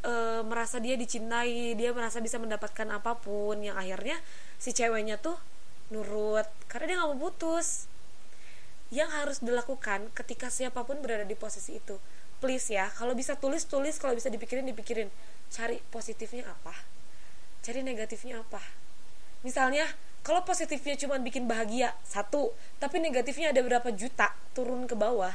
[0.00, 0.12] e,
[0.46, 3.60] merasa dia dicintai dia merasa bisa mendapatkan apa pun.
[3.60, 4.16] Yang akhirnya
[4.56, 5.36] si ceweknya tuh
[5.92, 7.86] nurut karena dia nggak mau putus.
[8.92, 11.96] Yang harus dilakukan ketika siapa pun berada di posisi itu
[12.42, 14.00] please ya kalau bisa tulis tulis.
[14.00, 15.12] Kalau bisa dipikirin dipikirin.
[15.52, 16.72] Cari positifnya apa?
[17.60, 18.58] Cari negatifnya apa?
[19.44, 19.84] Misalnya
[20.22, 25.34] kalau positifnya cuma bikin bahagia satu tapi negatifnya ada berapa juta turun ke bawah.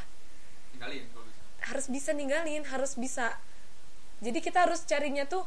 [0.72, 1.44] Tinggalin kalau bisa.
[1.68, 3.36] Harus bisa ninggalin harus bisa.
[4.24, 5.44] Jadi kita harus carinya tuh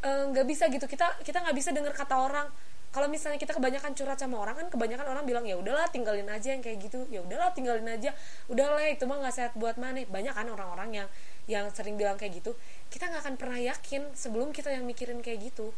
[0.00, 0.88] eh, nggak bisa gitu.
[0.88, 2.48] Kita kita nggak bisa dengar kata orang.
[2.90, 6.56] Kalau misalnya kita kebanyakan curhat sama orang kan kebanyakan orang bilang ya udahlah tinggalin aja
[6.56, 7.04] yang kayak gitu.
[7.12, 8.16] Ya udahlah tinggalin aja.
[8.50, 10.02] Udahlah itu mah nggak sehat buat mana.
[10.08, 11.08] Banyak kan orang-orang yang
[11.46, 12.56] yang sering bilang kayak gitu.
[12.88, 15.70] Kita nggak akan pernah yakin sebelum kita yang mikirin kayak gitu.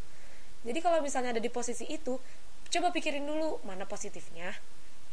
[0.63, 2.17] Jadi kalau misalnya ada di posisi itu
[2.73, 4.57] coba pikirin dulu mana positifnya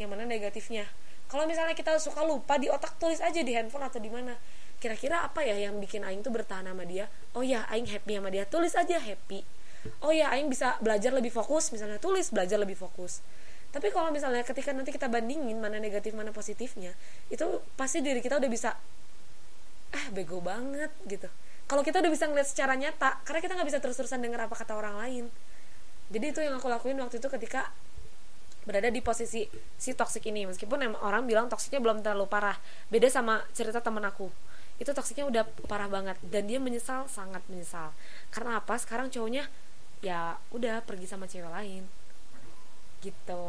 [0.01, 0.89] yang mana negatifnya.
[1.29, 4.35] Kalau misalnya kita suka lupa di otak tulis aja di handphone atau di mana.
[4.81, 7.07] Kira-kira apa ya yang bikin aing tuh bertahan sama dia?
[7.37, 8.49] Oh ya aing happy sama dia.
[8.49, 9.45] Tulis aja happy.
[10.01, 11.69] Oh ya aing bisa belajar lebih fokus.
[11.71, 13.21] Misalnya tulis belajar lebih fokus.
[13.71, 16.91] Tapi kalau misalnya ketika nanti kita bandingin mana negatif mana positifnya
[17.31, 18.75] itu pasti diri kita udah bisa
[19.95, 21.31] ah bego banget gitu.
[21.71, 24.75] Kalau kita udah bisa ngeliat secara nyata karena kita nggak bisa terus-terusan dengar apa kata
[24.75, 25.25] orang lain
[26.11, 27.71] jadi itu yang aku lakuin waktu itu ketika
[28.67, 29.47] berada di posisi
[29.79, 30.45] si toksik ini.
[30.51, 32.59] Meskipun emang orang bilang toksiknya belum terlalu parah.
[32.91, 34.27] Beda sama cerita temen aku.
[34.83, 36.19] Itu toksiknya udah parah banget.
[36.27, 37.95] Dan dia menyesal sangat menyesal.
[38.35, 38.75] Karena apa?
[38.75, 39.47] Sekarang cowoknya
[40.03, 41.87] ya udah pergi sama cewek lain.
[42.99, 43.45] Gitu.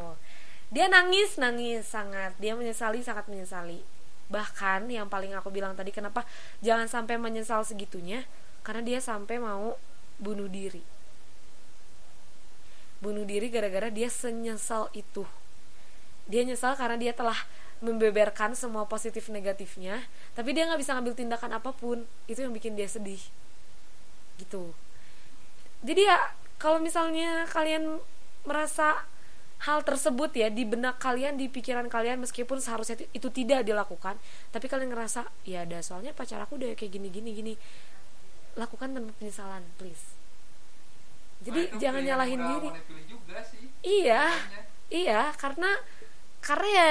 [0.69, 2.37] Dia nangis nangis sangat.
[2.37, 3.81] Dia menyesali sangat menyesali.
[4.29, 6.29] Bahkan yang paling aku bilang tadi kenapa
[6.61, 8.29] jangan sampai menyesal segitunya?
[8.61, 9.81] Karena dia sampai mau
[10.21, 11.00] bunuh diri
[13.01, 15.25] bunuh diri gara-gara dia senyesal itu.
[16.29, 17.35] Dia nyesal karena dia telah
[17.81, 20.05] membeberkan semua positif negatifnya
[20.37, 22.05] tapi dia nggak bisa ngambil tindakan apa pun.
[22.29, 23.19] Itu yang bikin dia sedih.
[24.37, 24.71] Gitu.
[25.81, 27.97] Jadi ya kalau misalnya kalian
[28.45, 29.09] merasa
[29.65, 34.17] hal tersebut ya di benak kalian di pikiran kalian meskipun seharusnya itu- tidak dilakukan
[34.49, 37.53] tapi kalian ngerasa ya ada soalnya pacar aku udah kayak gini gini gini.
[38.53, 40.10] Lakukan tanpa penyesalan please
[41.41, 42.69] jadi Nah, jangan nyalahin diri.
[43.09, 44.61] juga sih iya makanya.
[44.93, 45.71] iya karena
[46.39, 46.87] karena ya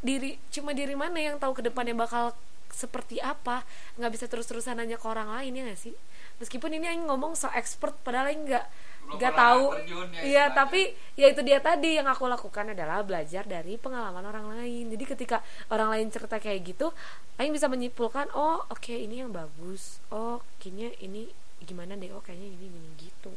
[0.00, 2.32] diri cuma diri mana yang tahu ke depannya bakal
[2.70, 3.66] seperti apa.
[3.98, 5.92] Nggak bisa terus-terusan nanya ke orang lain ya nggak sih?
[6.38, 8.64] Meskipun ini yang ngomong so expert padahal yang nggak
[9.10, 9.64] nggak tahu.
[9.74, 10.54] ya iya istilahnya.
[10.54, 10.80] tapi
[11.18, 14.86] ya itu dia tadi yang aku lakukan adalah belajar dari pengalaman orang lain.
[14.94, 16.94] Jadi ketika orang lain cerita kayak gitu
[17.36, 19.98] Aing bisa menyimpulkan oh oke ini yang bagus.
[20.14, 21.28] Oh kayaknya ini
[21.60, 22.08] gimana deh?
[22.14, 23.32] Oh kayaknya ini gini gitu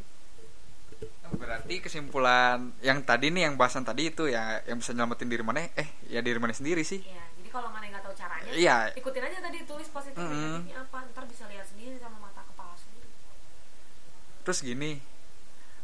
[1.33, 5.65] berarti kesimpulan yang tadi nih yang bahasan tadi itu ya yang bisa nyelamatin diri mana
[5.73, 8.77] eh ya diri mana sendiri sih Iya, jadi kalau mana yang nggak tahu caranya, Iya.
[8.93, 10.29] ikutin aja tadi tulis positif Mm-mm.
[10.61, 13.09] negatifnya apa, ntar bisa lihat sendiri sama mata kepala sendiri.
[14.41, 14.91] terus gini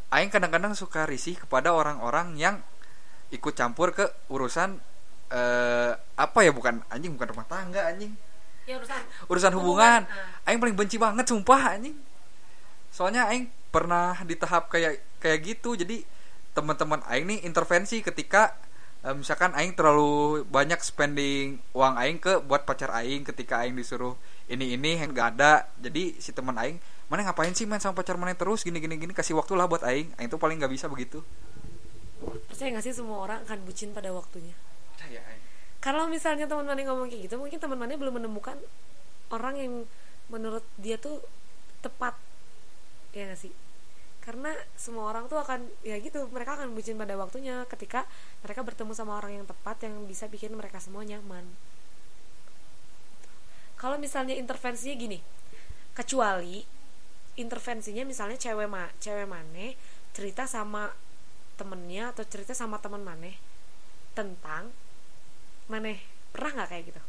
[0.10, 2.56] Aing kadang-kadang suka risih kepada orang-orang yang
[3.30, 4.82] ikut campur ke urusan
[5.30, 8.14] eh, apa ya bukan anjing bukan rumah tangga anjing
[8.66, 10.46] Ya urusan urusan hubungan ah.
[10.46, 11.94] Aing paling benci banget sumpah anjing
[12.90, 15.78] soalnya Aing pernah di tahap kayak kayak gitu.
[15.78, 16.04] Jadi
[16.54, 18.58] teman-teman Aing nih intervensi ketika
[19.06, 24.18] eh, misalkan Aing terlalu banyak spending uang Aing ke buat pacar Aing ketika Aing disuruh
[24.50, 25.70] ini ini yang nggak ada.
[25.78, 26.78] Jadi si teman Aing
[27.10, 28.62] mana ngapain sih main sama pacar mana terus?
[28.62, 30.14] Gini gini gini kasih waktu lah buat Aing.
[30.18, 31.26] Aing tuh paling nggak bisa begitu.
[32.20, 34.52] Percaya gak sih semua orang akan bucin pada waktunya?
[35.00, 35.44] percaya Aing.
[35.80, 38.60] Kalau misalnya teman mana ngomong kayak gitu, mungkin teman mana belum menemukan
[39.32, 39.72] orang yang
[40.28, 41.24] menurut dia tuh
[41.80, 42.20] tepat.
[43.14, 43.54] Ya gak sih?
[44.30, 48.06] karena semua orang tuh akan ya gitu mereka akan bucin pada waktunya ketika
[48.46, 51.42] mereka bertemu sama orang yang tepat yang bisa bikin mereka semua nyaman.
[53.74, 55.20] Kalau misalnya intervensinya gini
[55.98, 56.62] kecuali
[57.42, 59.74] intervensinya misalnya cewek ma cewek mane
[60.14, 60.94] cerita sama
[61.58, 63.34] temennya atau cerita sama teman mane
[64.14, 64.70] tentang
[65.74, 67.02] mane pernah nggak kayak gitu?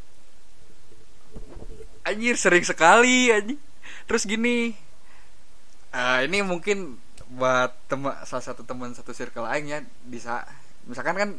[2.07, 3.61] Anjir sering sekali anjing.
[4.09, 4.89] Terus gini
[5.95, 6.99] uh, ini mungkin
[7.31, 10.43] buat teman salah satu teman satu circle aing ya bisa
[10.91, 11.31] misalkan kan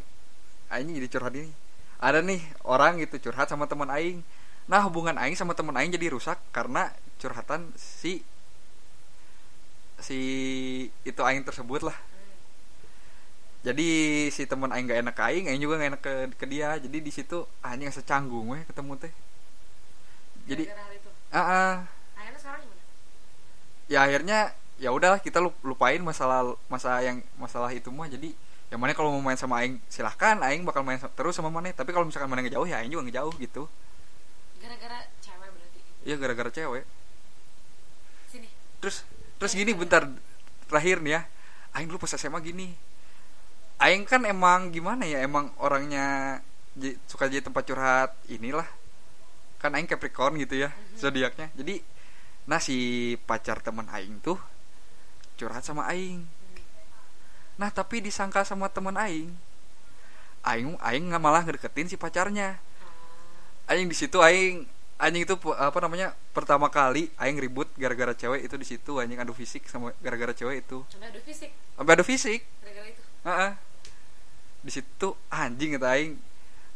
[0.72, 1.52] aing jadi curhat ini
[2.02, 4.26] ada nih orang gitu curhat sama teman aing.
[4.66, 6.90] Nah hubungan aing sama teman aing jadi rusak karena
[7.22, 8.26] curhatan si
[10.02, 10.18] si
[11.06, 11.94] itu aing tersebut lah.
[13.62, 16.74] Jadi si teman aing gak enak ke aing aing juga gak enak ke, ke dia.
[16.82, 19.12] Jadi di situ anjing secanggung weh ketemu teh.
[20.50, 20.66] Jadi
[21.30, 21.74] ah uh, uh,
[23.90, 28.34] ya akhirnya ya udah kita lupain masalah masa yang masalah itu mah jadi
[28.72, 30.40] yang mana kalau mau main sama aing silahkan.
[30.40, 31.68] Aing bakal main terus sama mana.
[31.76, 33.68] Tapi kalau misalkan mana ngejauh ya aing juga ngejauh gitu.
[34.64, 35.80] Gara-gara cewek berarti?
[36.08, 36.84] Iya gara-gara cewek.
[38.32, 38.48] Sini.
[38.80, 39.04] Terus
[39.36, 40.08] terus gini bentar.
[40.72, 41.28] Terakhir nih ya.
[41.76, 42.72] Aing dulu pas SMA gini.
[43.76, 46.40] Aing kan emang gimana ya emang orangnya
[47.04, 48.64] suka jadi tempat curhat inilah.
[49.60, 50.96] Kan aing Capricorn gitu ya mm-hmm.
[50.96, 51.52] zodiaknya.
[51.60, 51.84] Jadi
[52.42, 54.38] nah si pacar teman aing tuh
[55.38, 56.26] curhat sama aing.
[57.58, 59.30] Nah tapi disangka sama teman aing
[60.42, 62.58] aing aing nggak malah ngedeketin si pacarnya.
[63.70, 64.66] Aing di situ aing
[64.98, 68.98] anjing itu apa namanya pertama kali aing ribut gara-gara cewek itu di situ.
[68.98, 70.82] Anjing adu fisik sama gara-gara cewek itu.
[70.90, 71.50] Sampai adu fisik?
[71.78, 72.40] Sampai adu fisik.
[72.62, 73.02] Gara-gara itu?
[73.22, 73.52] Uh -uh.
[74.62, 76.14] di situ anjing itu aing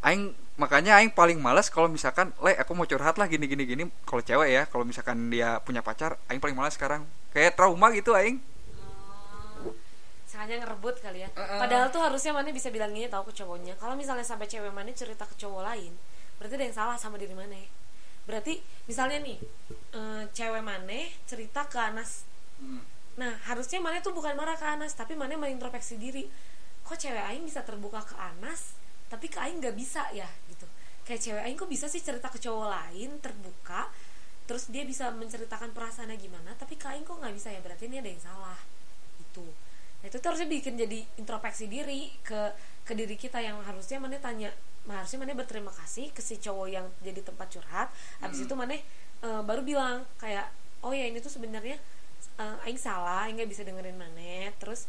[0.05, 3.83] aing makanya aing paling males kalau misalkan le aku mau curhat lah gini gini gini
[4.09, 8.17] kalau cewek ya kalau misalkan dia punya pacar aing paling males sekarang kayak trauma gitu
[8.17, 8.41] aing
[10.37, 11.29] sengaja ngerebut kali ya.
[11.33, 11.61] Uh-uh.
[11.65, 13.73] Padahal tuh harusnya mana bisa bilang gini tahu ke cowoknya.
[13.81, 15.97] Kalau misalnya sampai cewek mana cerita ke cowok lain,
[16.37, 17.57] berarti ada yang salah sama diri mana.
[18.29, 19.39] Berarti misalnya nih,
[19.97, 22.29] uh, cewek mana cerita ke Anas.
[22.61, 22.85] Hmm.
[23.17, 26.29] Nah, harusnya mana tuh bukan marah ke Anas, tapi mana mengintrospeksi diri.
[26.85, 28.77] Kok cewek aing bisa terbuka ke Anas,
[29.07, 30.67] tapi ke aing nggak bisa ya gitu.
[31.07, 33.91] Kayak cewek aing kok bisa sih cerita ke cowok lain terbuka,
[34.51, 38.03] terus dia bisa menceritakan perasaannya gimana, tapi ke aing kok nggak bisa ya berarti ini
[38.03, 38.59] ada yang salah.
[39.23, 39.47] Itu
[40.03, 42.55] nah, itu tuh harusnya bikin jadi introspeksi diri ke
[42.87, 44.55] ke diri kita yang harusnya mana tanya
[44.87, 47.91] harusnya mana berterima kasih ke si cowok yang jadi tempat curhat
[48.23, 48.47] habis hmm.
[48.47, 48.75] itu mana
[49.27, 50.47] uh, baru bilang kayak
[50.87, 51.75] oh ya ini tuh sebenarnya
[52.39, 54.87] uh, aing salah aing nggak bisa dengerin mana terus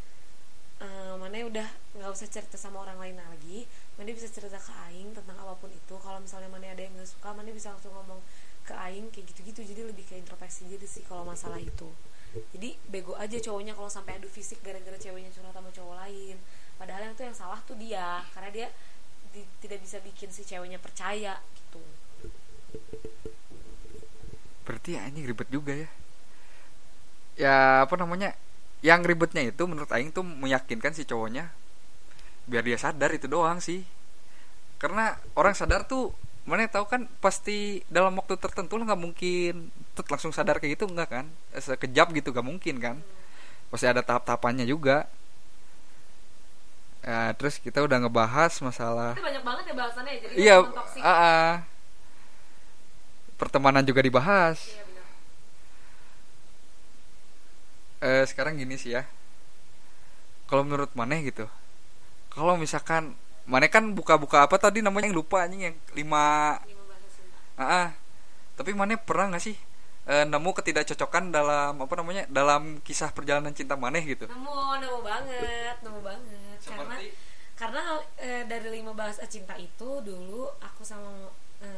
[0.82, 3.66] uh, mana udah nggak usah cerita sama orang lain lagi
[3.98, 5.94] mana bisa cerita ke aing tentang apa pun itu.
[5.98, 8.22] Kalau misalnya mana ada yang nggak suka mana bisa langsung ngomong
[8.62, 9.60] ke aing kayak gitu-gitu.
[9.74, 11.90] Jadi lebih kayak introspeksi diri sih kalau masalah itu.
[12.54, 16.36] Jadi bego aja cowoknya kalau sampai adu fisik gara-gara ceweknya curhat sama cowok lain.
[16.78, 18.68] Padahal yang tuh yang salah tuh dia karena dia
[19.34, 21.82] di, tidak bisa bikin si ceweknya percaya gitu.
[24.62, 25.90] Berarti ya ini ribet juga ya.
[27.38, 28.36] Ya apa namanya
[28.84, 31.50] yang ribetnya itu menurut Aing tuh meyakinkan si cowoknya
[32.48, 33.84] biar dia sadar itu doang sih.
[34.80, 36.14] Karena orang sadar tuh
[36.48, 39.68] mana tahu kan pasti dalam waktu tertentu lah nggak mungkin
[40.08, 41.26] langsung sadar kayak gitu nggak kan?
[41.52, 42.96] Sekejap gitu gak mungkin kan?
[43.68, 45.10] Pasti ada tahap-tahapannya juga.
[47.04, 51.52] Ya, terus kita udah ngebahas masalah itu banyak banget ya bahasannya jadi iya uh, uh,
[53.38, 54.58] pertemanan juga dibahas.
[54.60, 54.84] Iya,
[57.98, 59.06] Uh, sekarang gini sih ya.
[60.46, 61.50] Kalau menurut maneh gitu
[62.38, 63.18] kalau misalkan
[63.50, 66.54] mana kan buka-buka apa tadi namanya yang lupa anjing yang lima
[67.58, 67.88] ah uh,
[68.54, 69.58] tapi mana pernah nggak sih
[70.06, 74.26] e, nemu ketidakcocokan dalam apa namanya dalam kisah perjalanan cinta maneh gitu?
[74.26, 76.58] Nemu nemu banget nemu banget.
[76.58, 76.74] Seperti...
[76.74, 76.96] karena
[77.54, 77.82] karena
[78.18, 81.30] e, dari lima bahasa cinta itu dulu aku sama
[81.62, 81.68] e,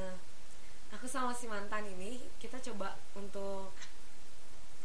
[0.89, 3.77] aku sama si mantan ini kita coba untuk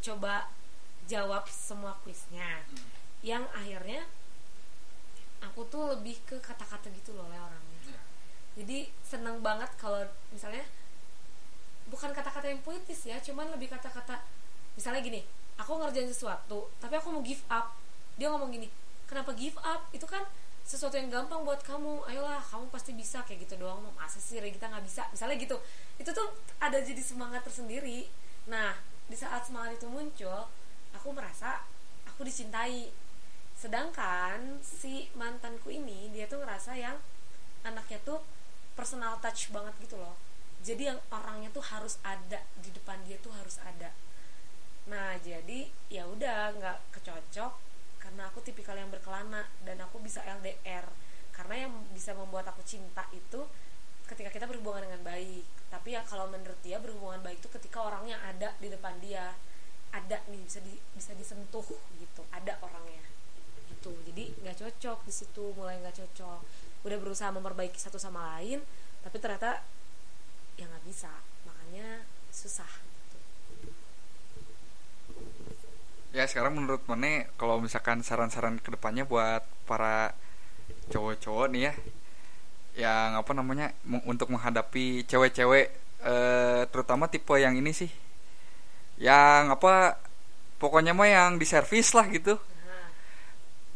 [0.04, 0.52] coba
[1.06, 2.62] jawab semua kuisnya.
[2.66, 2.94] Hmm.
[3.24, 4.06] yang akhirnya
[5.42, 7.80] aku tuh lebih ke kata-kata gitu loh le orangnya.
[7.88, 8.00] Iya.
[8.62, 10.62] jadi seneng banget kalau misalnya
[11.90, 14.22] bukan kata-kata yang puitis ya cuman lebih kata-kata
[14.78, 15.20] misalnya gini
[15.56, 17.72] aku ngerjain sesuatu tapi aku mau give up.
[18.16, 18.68] Dia ngomong gini
[19.08, 19.88] kenapa give up?
[19.94, 20.22] Itu kan
[20.66, 22.04] sesuatu yang gampang buat kamu.
[22.10, 23.22] Ayolah kamu pasti bisa.
[23.24, 25.06] Kayak gitu doang mau masa sih kita nggak bisa.
[25.14, 25.56] Misalnya gitu.
[25.96, 26.28] Itu tuh
[26.60, 28.10] ada jadi semangat tersendiri.
[28.50, 28.74] Nah
[29.06, 30.50] di saat semangat itu muncul
[31.06, 31.62] aku merasa
[32.02, 32.90] aku dicintai.
[33.54, 36.98] Sedangkan si mantanku ini dia tuh ngerasa yang
[37.62, 38.18] anaknya tuh
[38.74, 40.18] personal touch banget gitu loh.
[40.66, 43.94] Jadi yang orangnya tuh harus ada di depan dia tuh harus ada.
[44.90, 47.54] Nah jadi ya udah nggak kecocok
[48.02, 50.90] karena aku tipikal yang berkelana dan aku bisa LDR
[51.30, 53.46] karena yang bisa membuat aku cinta itu
[54.10, 55.46] ketika kita berhubungan dengan baik.
[55.70, 59.30] Tapi ya kalau menurut dia berhubungan baik itu ketika orangnya ada di depan dia
[59.92, 61.64] ada nih bisa di, bisa disentuh
[62.00, 63.04] gitu ada orangnya
[63.70, 66.40] gitu jadi nggak cocok di situ mulai nggak cocok
[66.86, 68.62] udah berusaha memperbaiki satu sama lain
[69.02, 69.62] tapi ternyata
[70.58, 71.12] ya nggak bisa
[71.46, 73.18] makanya susah gitu.
[76.16, 80.16] ya sekarang menurut Mane kalau misalkan saran-saran ke depannya buat para
[80.90, 81.74] cowok-cowok nih ya
[82.76, 83.72] yang apa namanya
[84.04, 85.66] untuk menghadapi cewek-cewek
[86.04, 87.88] eh, terutama tipe yang ini sih
[88.96, 90.00] yang apa
[90.56, 92.40] pokoknya mah yang di servis lah gitu.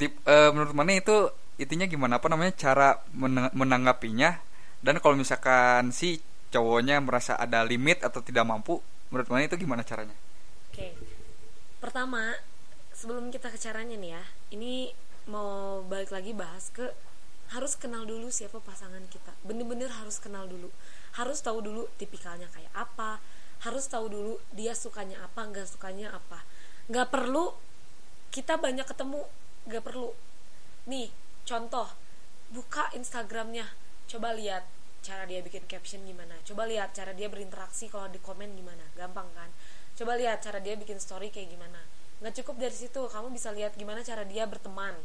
[0.00, 1.28] Tip, eh, menurut mana itu
[1.60, 2.16] intinya gimana?
[2.16, 4.40] Apa namanya cara menang- menanggapinya?
[4.80, 8.80] Dan kalau misalkan si cowoknya merasa ada limit atau tidak mampu
[9.12, 10.16] menurut mana itu gimana caranya?
[10.72, 10.96] Oke.
[11.78, 12.32] Pertama
[12.96, 14.24] sebelum kita ke caranya nih ya
[14.56, 14.92] ini
[15.28, 16.88] mau balik lagi bahas ke
[17.50, 19.36] harus kenal dulu siapa pasangan kita.
[19.44, 20.72] Bener-bener harus kenal dulu.
[21.18, 23.20] Harus tahu dulu tipikalnya kayak apa
[23.60, 26.44] harus tahu dulu dia sukanya apa nggak sukanya apa.
[26.88, 27.52] Nggak perlu
[28.32, 29.24] kita banyak ketemu
[29.68, 30.12] nggak perlu.
[30.88, 31.12] Nih
[31.44, 31.88] contoh
[32.50, 33.68] buka Instagramnya
[34.08, 34.64] coba lihat
[35.00, 36.36] cara dia bikin caption gimana.
[36.44, 38.84] Coba lihat cara dia berinteraksi kalau di komen gimana.
[38.96, 39.52] Gampang kan?
[39.96, 41.84] Coba lihat cara dia bikin story kayak gimana.
[42.20, 44.96] Nggak cukup dari situ kamu bisa lihat gimana cara dia berteman.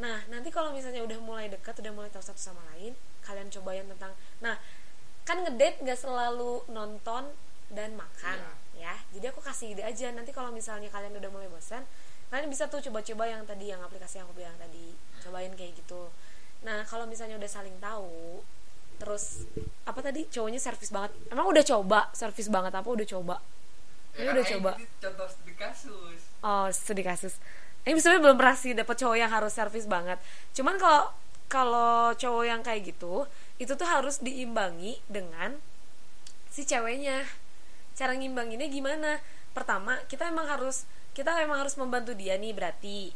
[0.00, 3.86] Nah nanti kalau misalnya udah mulai dekat udah mulai tahu satu sama lain kalian cobain
[3.86, 4.56] tentang nah
[5.28, 7.30] kan ngedate nggak selalu nonton
[7.70, 8.38] dan makan
[8.76, 8.94] ya.
[9.14, 10.10] Jadi aku kasih ide aja.
[10.10, 11.86] Nanti kalau misalnya kalian udah mulai bosan
[12.30, 14.94] kalian bisa tuh coba-coba yang tadi yang aplikasi yang aku bilang tadi.
[15.26, 16.10] Cobain kayak gitu.
[16.62, 18.42] Nah kalau misalnya udah saling tahu
[19.02, 19.48] terus
[19.82, 20.30] apa tadi?
[20.30, 21.10] Cowoknya servis banget.
[21.30, 22.06] Emang udah coba?
[22.14, 22.86] Servis banget apa?
[22.86, 23.42] Udah coba?
[24.14, 24.70] Ini udah coba.
[24.78, 26.20] contoh studi kasus.
[26.46, 27.34] Oh studi kasus.
[27.82, 30.18] Ini sebenarnya belum pernah sih dapet cowok yang harus servis banget.
[30.54, 31.10] Cuman kalau
[31.50, 33.26] kalau cowok yang kayak gitu
[33.58, 35.58] itu tuh harus diimbangi dengan
[36.46, 37.26] si ceweknya
[38.00, 39.20] cara ngimbanginnya gimana?
[39.52, 43.12] Pertama kita emang harus kita emang harus membantu dia nih berarti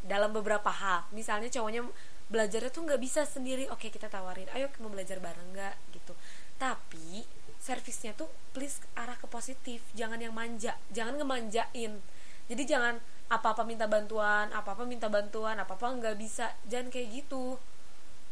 [0.00, 1.04] dalam beberapa hal.
[1.12, 1.84] Misalnya cowoknya
[2.32, 3.68] belajarnya tuh nggak bisa sendiri.
[3.68, 5.76] Oke kita tawarin ayo mau belajar bareng nggak?
[5.92, 6.16] Gitu.
[6.56, 7.28] Tapi
[7.60, 9.84] servisnya tuh please arah ke positif.
[9.92, 10.80] Jangan yang manja.
[10.88, 12.00] Jangan ngemanjain.
[12.48, 12.96] Jadi jangan
[13.28, 16.56] apa apa minta bantuan apa apa minta bantuan apa apa nggak bisa.
[16.72, 17.60] Jangan kayak gitu.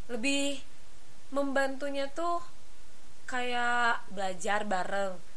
[0.08, 0.64] Lebih
[1.30, 2.40] membantunya tuh
[3.28, 5.29] kayak belajar bareng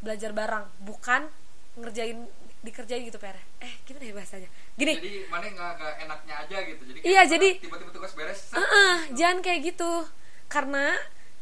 [0.00, 1.28] belajar bareng bukan
[1.76, 2.24] ngerjain
[2.60, 4.48] dikerjain gitu per eh gimana ya bahasanya?
[4.76, 4.92] Gini.
[5.00, 6.82] Jadi mana nggak enaknya aja gitu.
[6.84, 10.04] Jadi Iya, jadi- tiba-tiba tugas beres set, Heeh, jangan kayak gitu.
[10.44, 10.92] Karena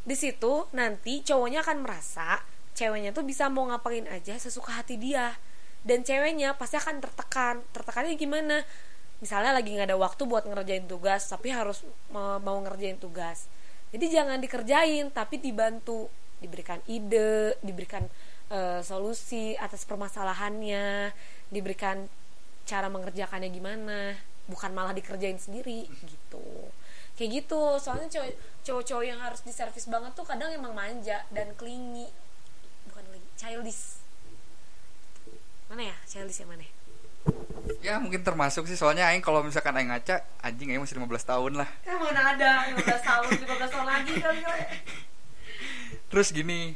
[0.07, 2.39] di situ nanti cowoknya akan merasa
[2.73, 5.35] ceweknya tuh bisa mau ngapain aja sesuka hati dia.
[5.83, 7.67] Dan ceweknya pasti akan tertekan.
[7.75, 8.63] Tertekannya gimana?
[9.19, 11.83] Misalnya lagi nggak ada waktu buat ngerjain tugas tapi harus
[12.15, 13.51] mau ngerjain tugas.
[13.91, 16.07] Jadi jangan dikerjain tapi dibantu.
[16.39, 18.07] Diberikan ide diberikan
[18.53, 21.13] eh, solusi atas permasalahannya
[21.49, 22.09] diberikan
[22.69, 24.13] cara mengerjakannya gimana
[24.49, 26.73] bukan malah dikerjain sendiri gitu.
[27.17, 28.31] Kayak gitu soalnya cowok
[28.65, 32.09] cowok-cowok yang harus diservis banget tuh kadang emang manja dan klingi
[32.89, 34.01] bukan lagi childish.
[35.69, 35.97] Mana ya?
[36.09, 36.73] Childish yang mana ya?
[37.85, 41.53] ya mungkin termasuk sih soalnya aing kalau misalkan aing ngaca anjing aing masih 15 tahun
[41.61, 41.69] lah.
[41.85, 44.63] Eh mana ada 15 tahun 15 tahun lagi kali kali
[46.09, 46.73] terus gini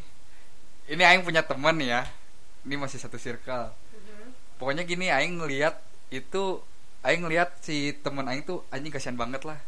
[0.90, 2.06] ini aing punya teman ya.
[2.62, 3.70] Ini masih satu circle.
[4.58, 5.78] Pokoknya gini aing ngelihat
[6.14, 6.62] itu
[7.02, 9.58] aing ngelihat si teman aing tuh anjing kasihan banget lah.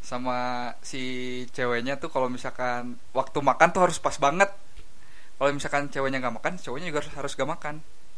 [0.00, 4.48] Sama si ceweknya tuh kalau misalkan waktu makan tuh harus pas banget.
[5.38, 7.74] Kalau misalkan ceweknya nggak makan cowoknya juga harus harus gak makan.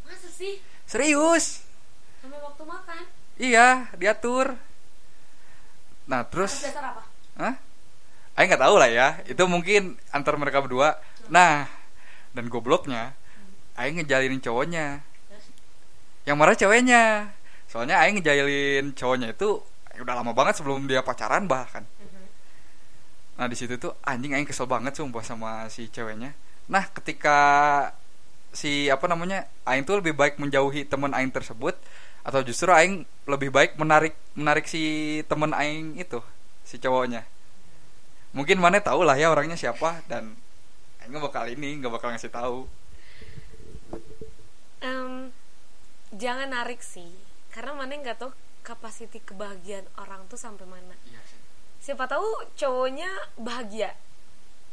[0.07, 0.63] Masa sih?
[0.89, 1.67] Serius?
[2.23, 3.03] Sampai waktu makan?
[3.37, 4.57] Iya diatur.
[6.07, 7.03] Nah terus Atas dasar apa?
[7.37, 7.55] Hah?
[8.39, 9.09] Aing nggak tahu lah ya.
[9.27, 10.97] Itu mungkin antar mereka berdua.
[11.31, 11.69] Nah,
[12.37, 13.15] dan gobloknya,
[13.75, 15.03] Aing ngejalinin cowoknya.
[16.29, 17.33] Yang marah ceweknya.
[17.71, 19.63] Soalnya Aing ngejalin cowoknya itu
[20.01, 21.87] udah lama banget sebelum dia pacaran bahkan.
[23.41, 26.37] Nah di situ tuh anjing Aing kesel banget sumpah sama si ceweknya.
[26.69, 27.39] Nah ketika
[28.51, 31.79] si apa namanya Aing tuh lebih baik menjauhi teman Aing tersebut
[32.27, 36.21] atau justru Aing lebih baik menarik menarik si teman Aing itu
[36.67, 37.25] si cowoknya
[38.31, 40.39] mungkin mana tahu lah ya orangnya siapa dan
[41.11, 42.59] nggak bakal ini nggak bakal ngasih tahu.
[44.81, 45.35] Em,
[46.15, 47.11] jangan narik sih
[47.51, 48.31] karena mana nggak tahu
[48.63, 50.95] kapasiti kebahagiaan orang tuh sampai mana.
[51.83, 53.93] Siapa tahu cowoknya bahagia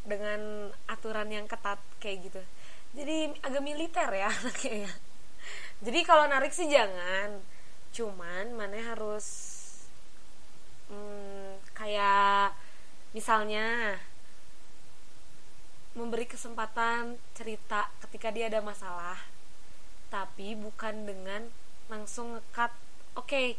[0.05, 2.41] dengan aturan yang ketat kayak gitu.
[2.95, 4.31] Jadi agak militer ya
[4.61, 4.93] kayaknya
[5.77, 7.37] jadi kalau narik sih jangan
[7.93, 9.25] cuman mana harus
[10.89, 12.53] hmm, kayak
[13.13, 13.97] misalnya
[15.97, 19.17] memberi kesempatan cerita ketika dia ada masalah
[20.13, 21.49] tapi bukan dengan
[21.89, 22.71] langsung ngekat
[23.17, 23.57] oke okay,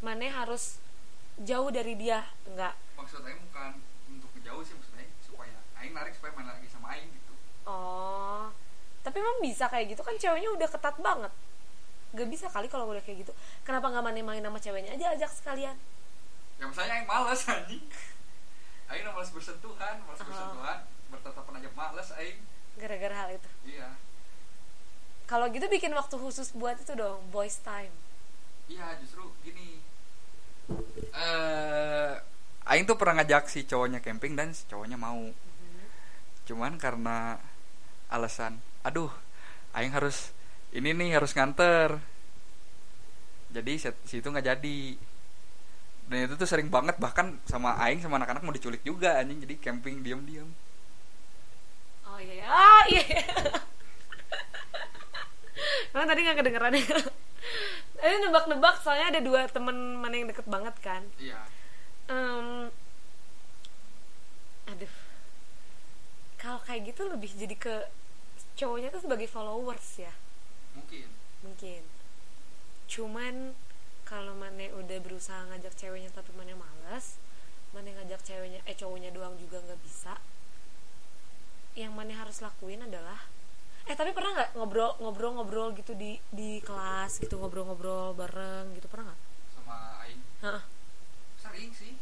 [0.00, 0.80] mana harus
[1.40, 2.24] jauh dari dia.
[2.48, 2.72] Enggak.
[2.96, 7.32] Maksudnya bukan untuk jauh sih maksudnya supaya aing narik supaya mana lagi sama aing gitu.
[7.68, 8.48] Oh
[9.00, 10.02] tapi emang bisa kayak gitu?
[10.04, 11.32] Kan ceweknya udah ketat banget.
[12.10, 13.32] Gak bisa kali kalau udah kayak gitu.
[13.64, 15.76] Kenapa nggak main main sama ceweknya aja ajak sekalian?
[16.60, 17.84] Ya misalnya aing males anjing.
[18.92, 20.89] Aing males bersentuhan males Oh.
[21.10, 22.38] Bertatapan aja males aing.
[22.80, 23.48] Gara-gara hal itu?
[23.66, 23.88] Iya.
[25.30, 27.94] Kalau gitu bikin waktu khusus buat itu dong boys time.
[28.66, 29.78] Iya justru gini.
[31.14, 32.12] Eh
[32.70, 35.30] aing tuh pernah ngajak si cowoknya camping dan si cowoknya mau.
[36.46, 37.38] Cuman karena
[38.10, 39.10] alasan aduh
[39.74, 40.34] aing harus
[40.74, 41.98] ini nih harus nganter.
[43.50, 44.80] Jadi si- itu nggak jadi.
[46.10, 49.42] Dan itu tuh sering banget bahkan sama aing sama anak-anak mau diculik juga anjing.
[49.46, 50.50] Jadi camping diam-diam
[52.20, 52.46] iya iya.
[52.48, 53.04] ah iya
[55.92, 56.84] Emang tadi nggak kedengeran ya?
[58.00, 61.02] Ini nebak-nebak soalnya ada dua temen mana yang deket banget kan.
[61.20, 61.40] Iya.
[62.08, 62.72] Em,
[64.70, 64.94] Aduh.
[66.40, 67.74] Kalau kayak gitu lebih jadi ke
[68.56, 70.12] Cowoknya tuh sebagai followers ya?
[70.76, 71.08] Mungkin.
[71.44, 71.82] Mungkin.
[72.88, 73.56] Cuman
[74.04, 77.16] Kalau mana udah berusaha ngajak ceweknya tapi mana males
[77.72, 80.19] Mana ngajak ceweknya Eh cowoknya doang juga nggak bisa
[81.80, 83.16] Yang mana harus lakuin adalah
[83.82, 88.70] Eh tapi pernah nggak ngobrol ngobrol ngobrol gitu di di kelas gitu ngobrol ngobrol bareng
[88.72, 89.20] gitu pernah nggak?
[89.50, 89.74] sama
[90.04, 90.62] aing Heeh.
[91.36, 91.96] sering sih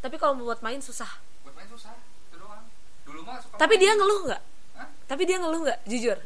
[0.00, 1.20] Tapi kalau buat main susah.
[1.40, 1.92] buat main susah
[2.26, 2.64] itu doang
[3.04, 3.82] dulu mah suka Tapi main.
[3.84, 4.42] dia ngeluh nggak?
[5.04, 5.78] Tapi dia ngeluh nggak?
[5.84, 6.18] Jujur,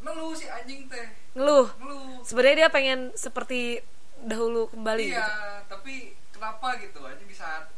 [0.00, 1.70] ngeluh si anjing teh ngeluh.
[1.72, 3.78] ngeluh Sebenarnya dia pengen seperti
[4.20, 5.06] dahulu kembali.
[5.06, 5.70] iya Gitu.
[5.70, 5.94] tapi
[6.30, 7.70] kenapa gitu di saat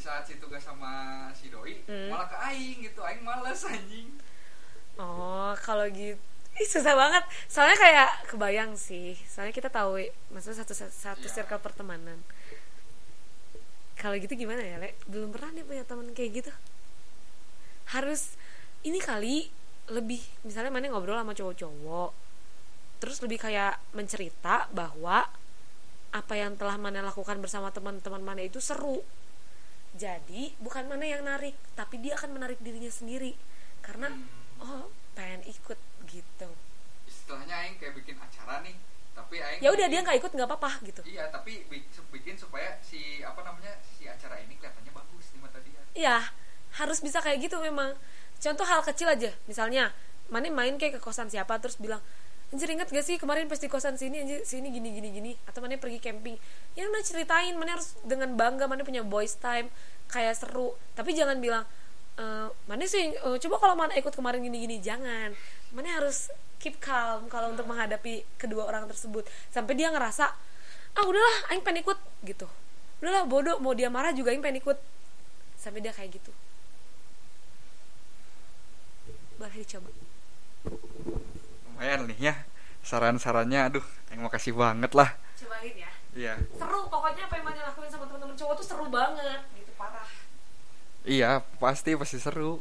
[0.00, 0.92] di saat si tugas sama
[1.36, 2.08] si doi Hmm.
[2.08, 4.08] malah ke aing gitu aing males anjing
[4.96, 6.16] Oh, kalau gitu.
[6.56, 7.24] Ih, susah banget.
[7.48, 9.16] Soalnya kayak kebayang sih.
[9.24, 9.96] Soalnya kita tahu,
[10.28, 11.40] maksudnya satu satu Iya.
[11.40, 12.20] circle pertemanan.
[13.96, 14.92] Kalau gitu gimana ya, Le?
[15.08, 16.52] Belum pernah nih punya teman kayak gitu.
[17.96, 18.36] Harus
[18.84, 19.48] ini kali
[19.88, 22.10] lebih misalnya mana ngobrol sama cowok-cowok.
[23.00, 25.24] Terus lebih kayak mencerita bahwa
[26.12, 29.00] apa yang telah mana lakukan bersama teman-teman mana itu seru.
[30.00, 33.36] Jadi bukan mana yang narik, tapi dia akan menarik dirinya sendiri.
[33.84, 34.24] Karena Hmm.
[34.60, 35.76] oh pengen ikut
[36.06, 36.48] gitu
[37.04, 38.76] istilahnya aing kayak bikin acara nih
[39.12, 42.78] tapi aing ya udah dia nggak ikut nggak apa-apa gitu iya tapi bi- bikin supaya
[42.80, 46.30] si apa namanya si acara ini kelihatannya bagus di mata dia iya
[46.78, 47.98] harus bisa kayak gitu memang
[48.38, 49.90] contoh hal kecil aja misalnya
[50.30, 52.00] mana main kayak ke kosan siapa terus bilang
[52.50, 55.32] anjir inget gak sih kemarin pas di kosan sini anjir sini gini gini gini.
[55.46, 56.34] Atau mana pergi camping.
[56.74, 59.70] Ya mana ceritain mana harus dengan bangga mana punya boys time
[60.10, 60.74] kayak seru.
[60.98, 61.64] Tapi jangan bilang
[62.18, 64.76] "Eh, mana sih eh, coba kalau mana ikut kemarin gini gini.
[64.82, 65.30] Jangan.
[65.70, 66.30] Mana harus
[66.60, 69.24] keep calm kalau untuk menghadapi kedua orang tersebut.
[69.54, 70.26] Sampai dia ngerasa
[70.90, 72.50] ah udahlah aing pengen ikut gitu.
[72.98, 74.78] Udahlah bodoh mau dia marah juga aing pengen ikut.
[75.54, 76.32] Sampai dia kayak gitu.
[79.38, 79.88] Boleh dicoba
[81.80, 82.34] lumayan nih ya.
[82.84, 85.16] Saran-sarannya aduh yang makasih banget lah.
[85.40, 85.88] Cobain ya.
[86.12, 86.34] Iya.
[86.52, 90.04] Seru pokoknya apa yang mana lakuin sama teman-teman cowok tuh seru banget gitu parah.
[91.08, 92.60] Iya pasti pasti seru.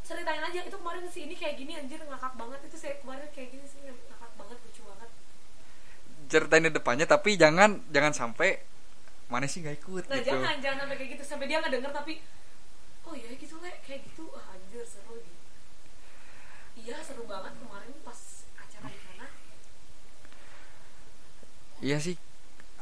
[0.00, 2.64] Ceritain aja itu kemarin si ini kayak gini anjir ngakak banget.
[2.64, 5.10] Itu saya kemarin kayak gini sih ngakak banget lucu banget.
[6.32, 8.64] Ceritain di depannya tapi jangan jangan sampai
[9.28, 10.32] mana sih nggak ikut nah gitu.
[10.32, 11.24] jangan jangan sampai kayak gitu.
[11.28, 12.24] Sampai dia nggak denger tapi
[13.04, 13.72] oh iya gitu le.
[13.84, 15.20] Kayak gitu ah anjir seru.
[15.20, 15.36] Gitu
[16.76, 19.26] iya seru banget kemarin pas acara di sana
[21.86, 22.18] iya sih.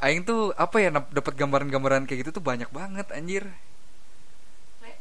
[0.01, 3.45] Aing tuh apa ya dapat gambaran-gambaran kayak gitu tuh banyak banget anjir.
[4.81, 4.91] Le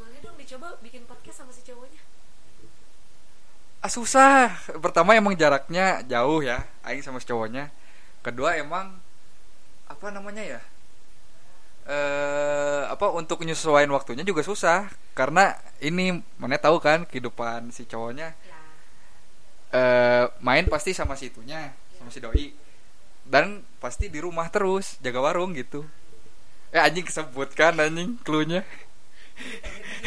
[0.00, 2.00] boleh dong dicoba bikin podcast sama si cowoknya?
[3.84, 4.56] Ah susah.
[4.80, 7.68] Pertama emang jaraknya jauh ya aing sama si cowoknya.
[8.24, 8.96] Kedua emang
[9.84, 10.60] apa namanya ya
[11.84, 14.88] eh apa untuk nyesuaiin waktunya juga susah.
[15.12, 18.34] Karena ini mana tahu kan kehidupan si cowoknya.
[18.34, 18.58] Ya.
[19.70, 21.70] Eh main pasti sama si itunya
[22.00, 22.63] sama si doi
[23.24, 25.84] dan pasti di rumah terus jaga warung gitu.
[26.74, 28.62] Eh anjing kesebut kan anjing cluenya.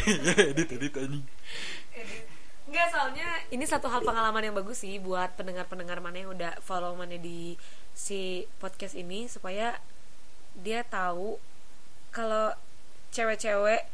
[0.08, 1.24] Ya edit edit anjing.
[2.68, 6.92] Enggak soalnya ini satu hal pengalaman yang bagus sih buat pendengar-pendengar mana yang udah follow
[6.92, 7.56] mana di
[7.96, 9.80] si podcast ini supaya
[10.52, 11.40] dia tahu
[12.12, 12.52] kalau
[13.08, 13.88] cewek-cewek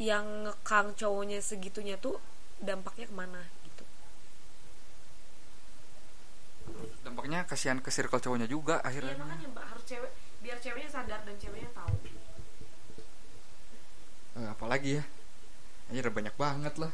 [0.00, 2.16] yang ngekang cowoknya segitunya tuh
[2.56, 3.84] dampaknya ke mana gitu.
[7.04, 10.10] Dampaknya kasihan ke circle cowoknya juga iya akhirnya makanya mbak harus cewek
[10.40, 11.92] biar ceweknya sadar dan ceweknya tahu.
[14.40, 15.04] Eh, apalagi ya?
[15.92, 16.92] Anjir udah banyak banget lah.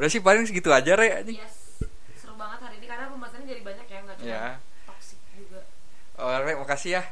[0.00, 1.38] Udah sih paling segitu aja re anjing.
[1.38, 1.78] yes
[2.18, 4.44] seru banget hari ini karena pembahasannya jadi banyak ya nggak cuma Ya
[4.88, 5.60] toxic juga.
[6.18, 7.02] Oh, Re, makasih ya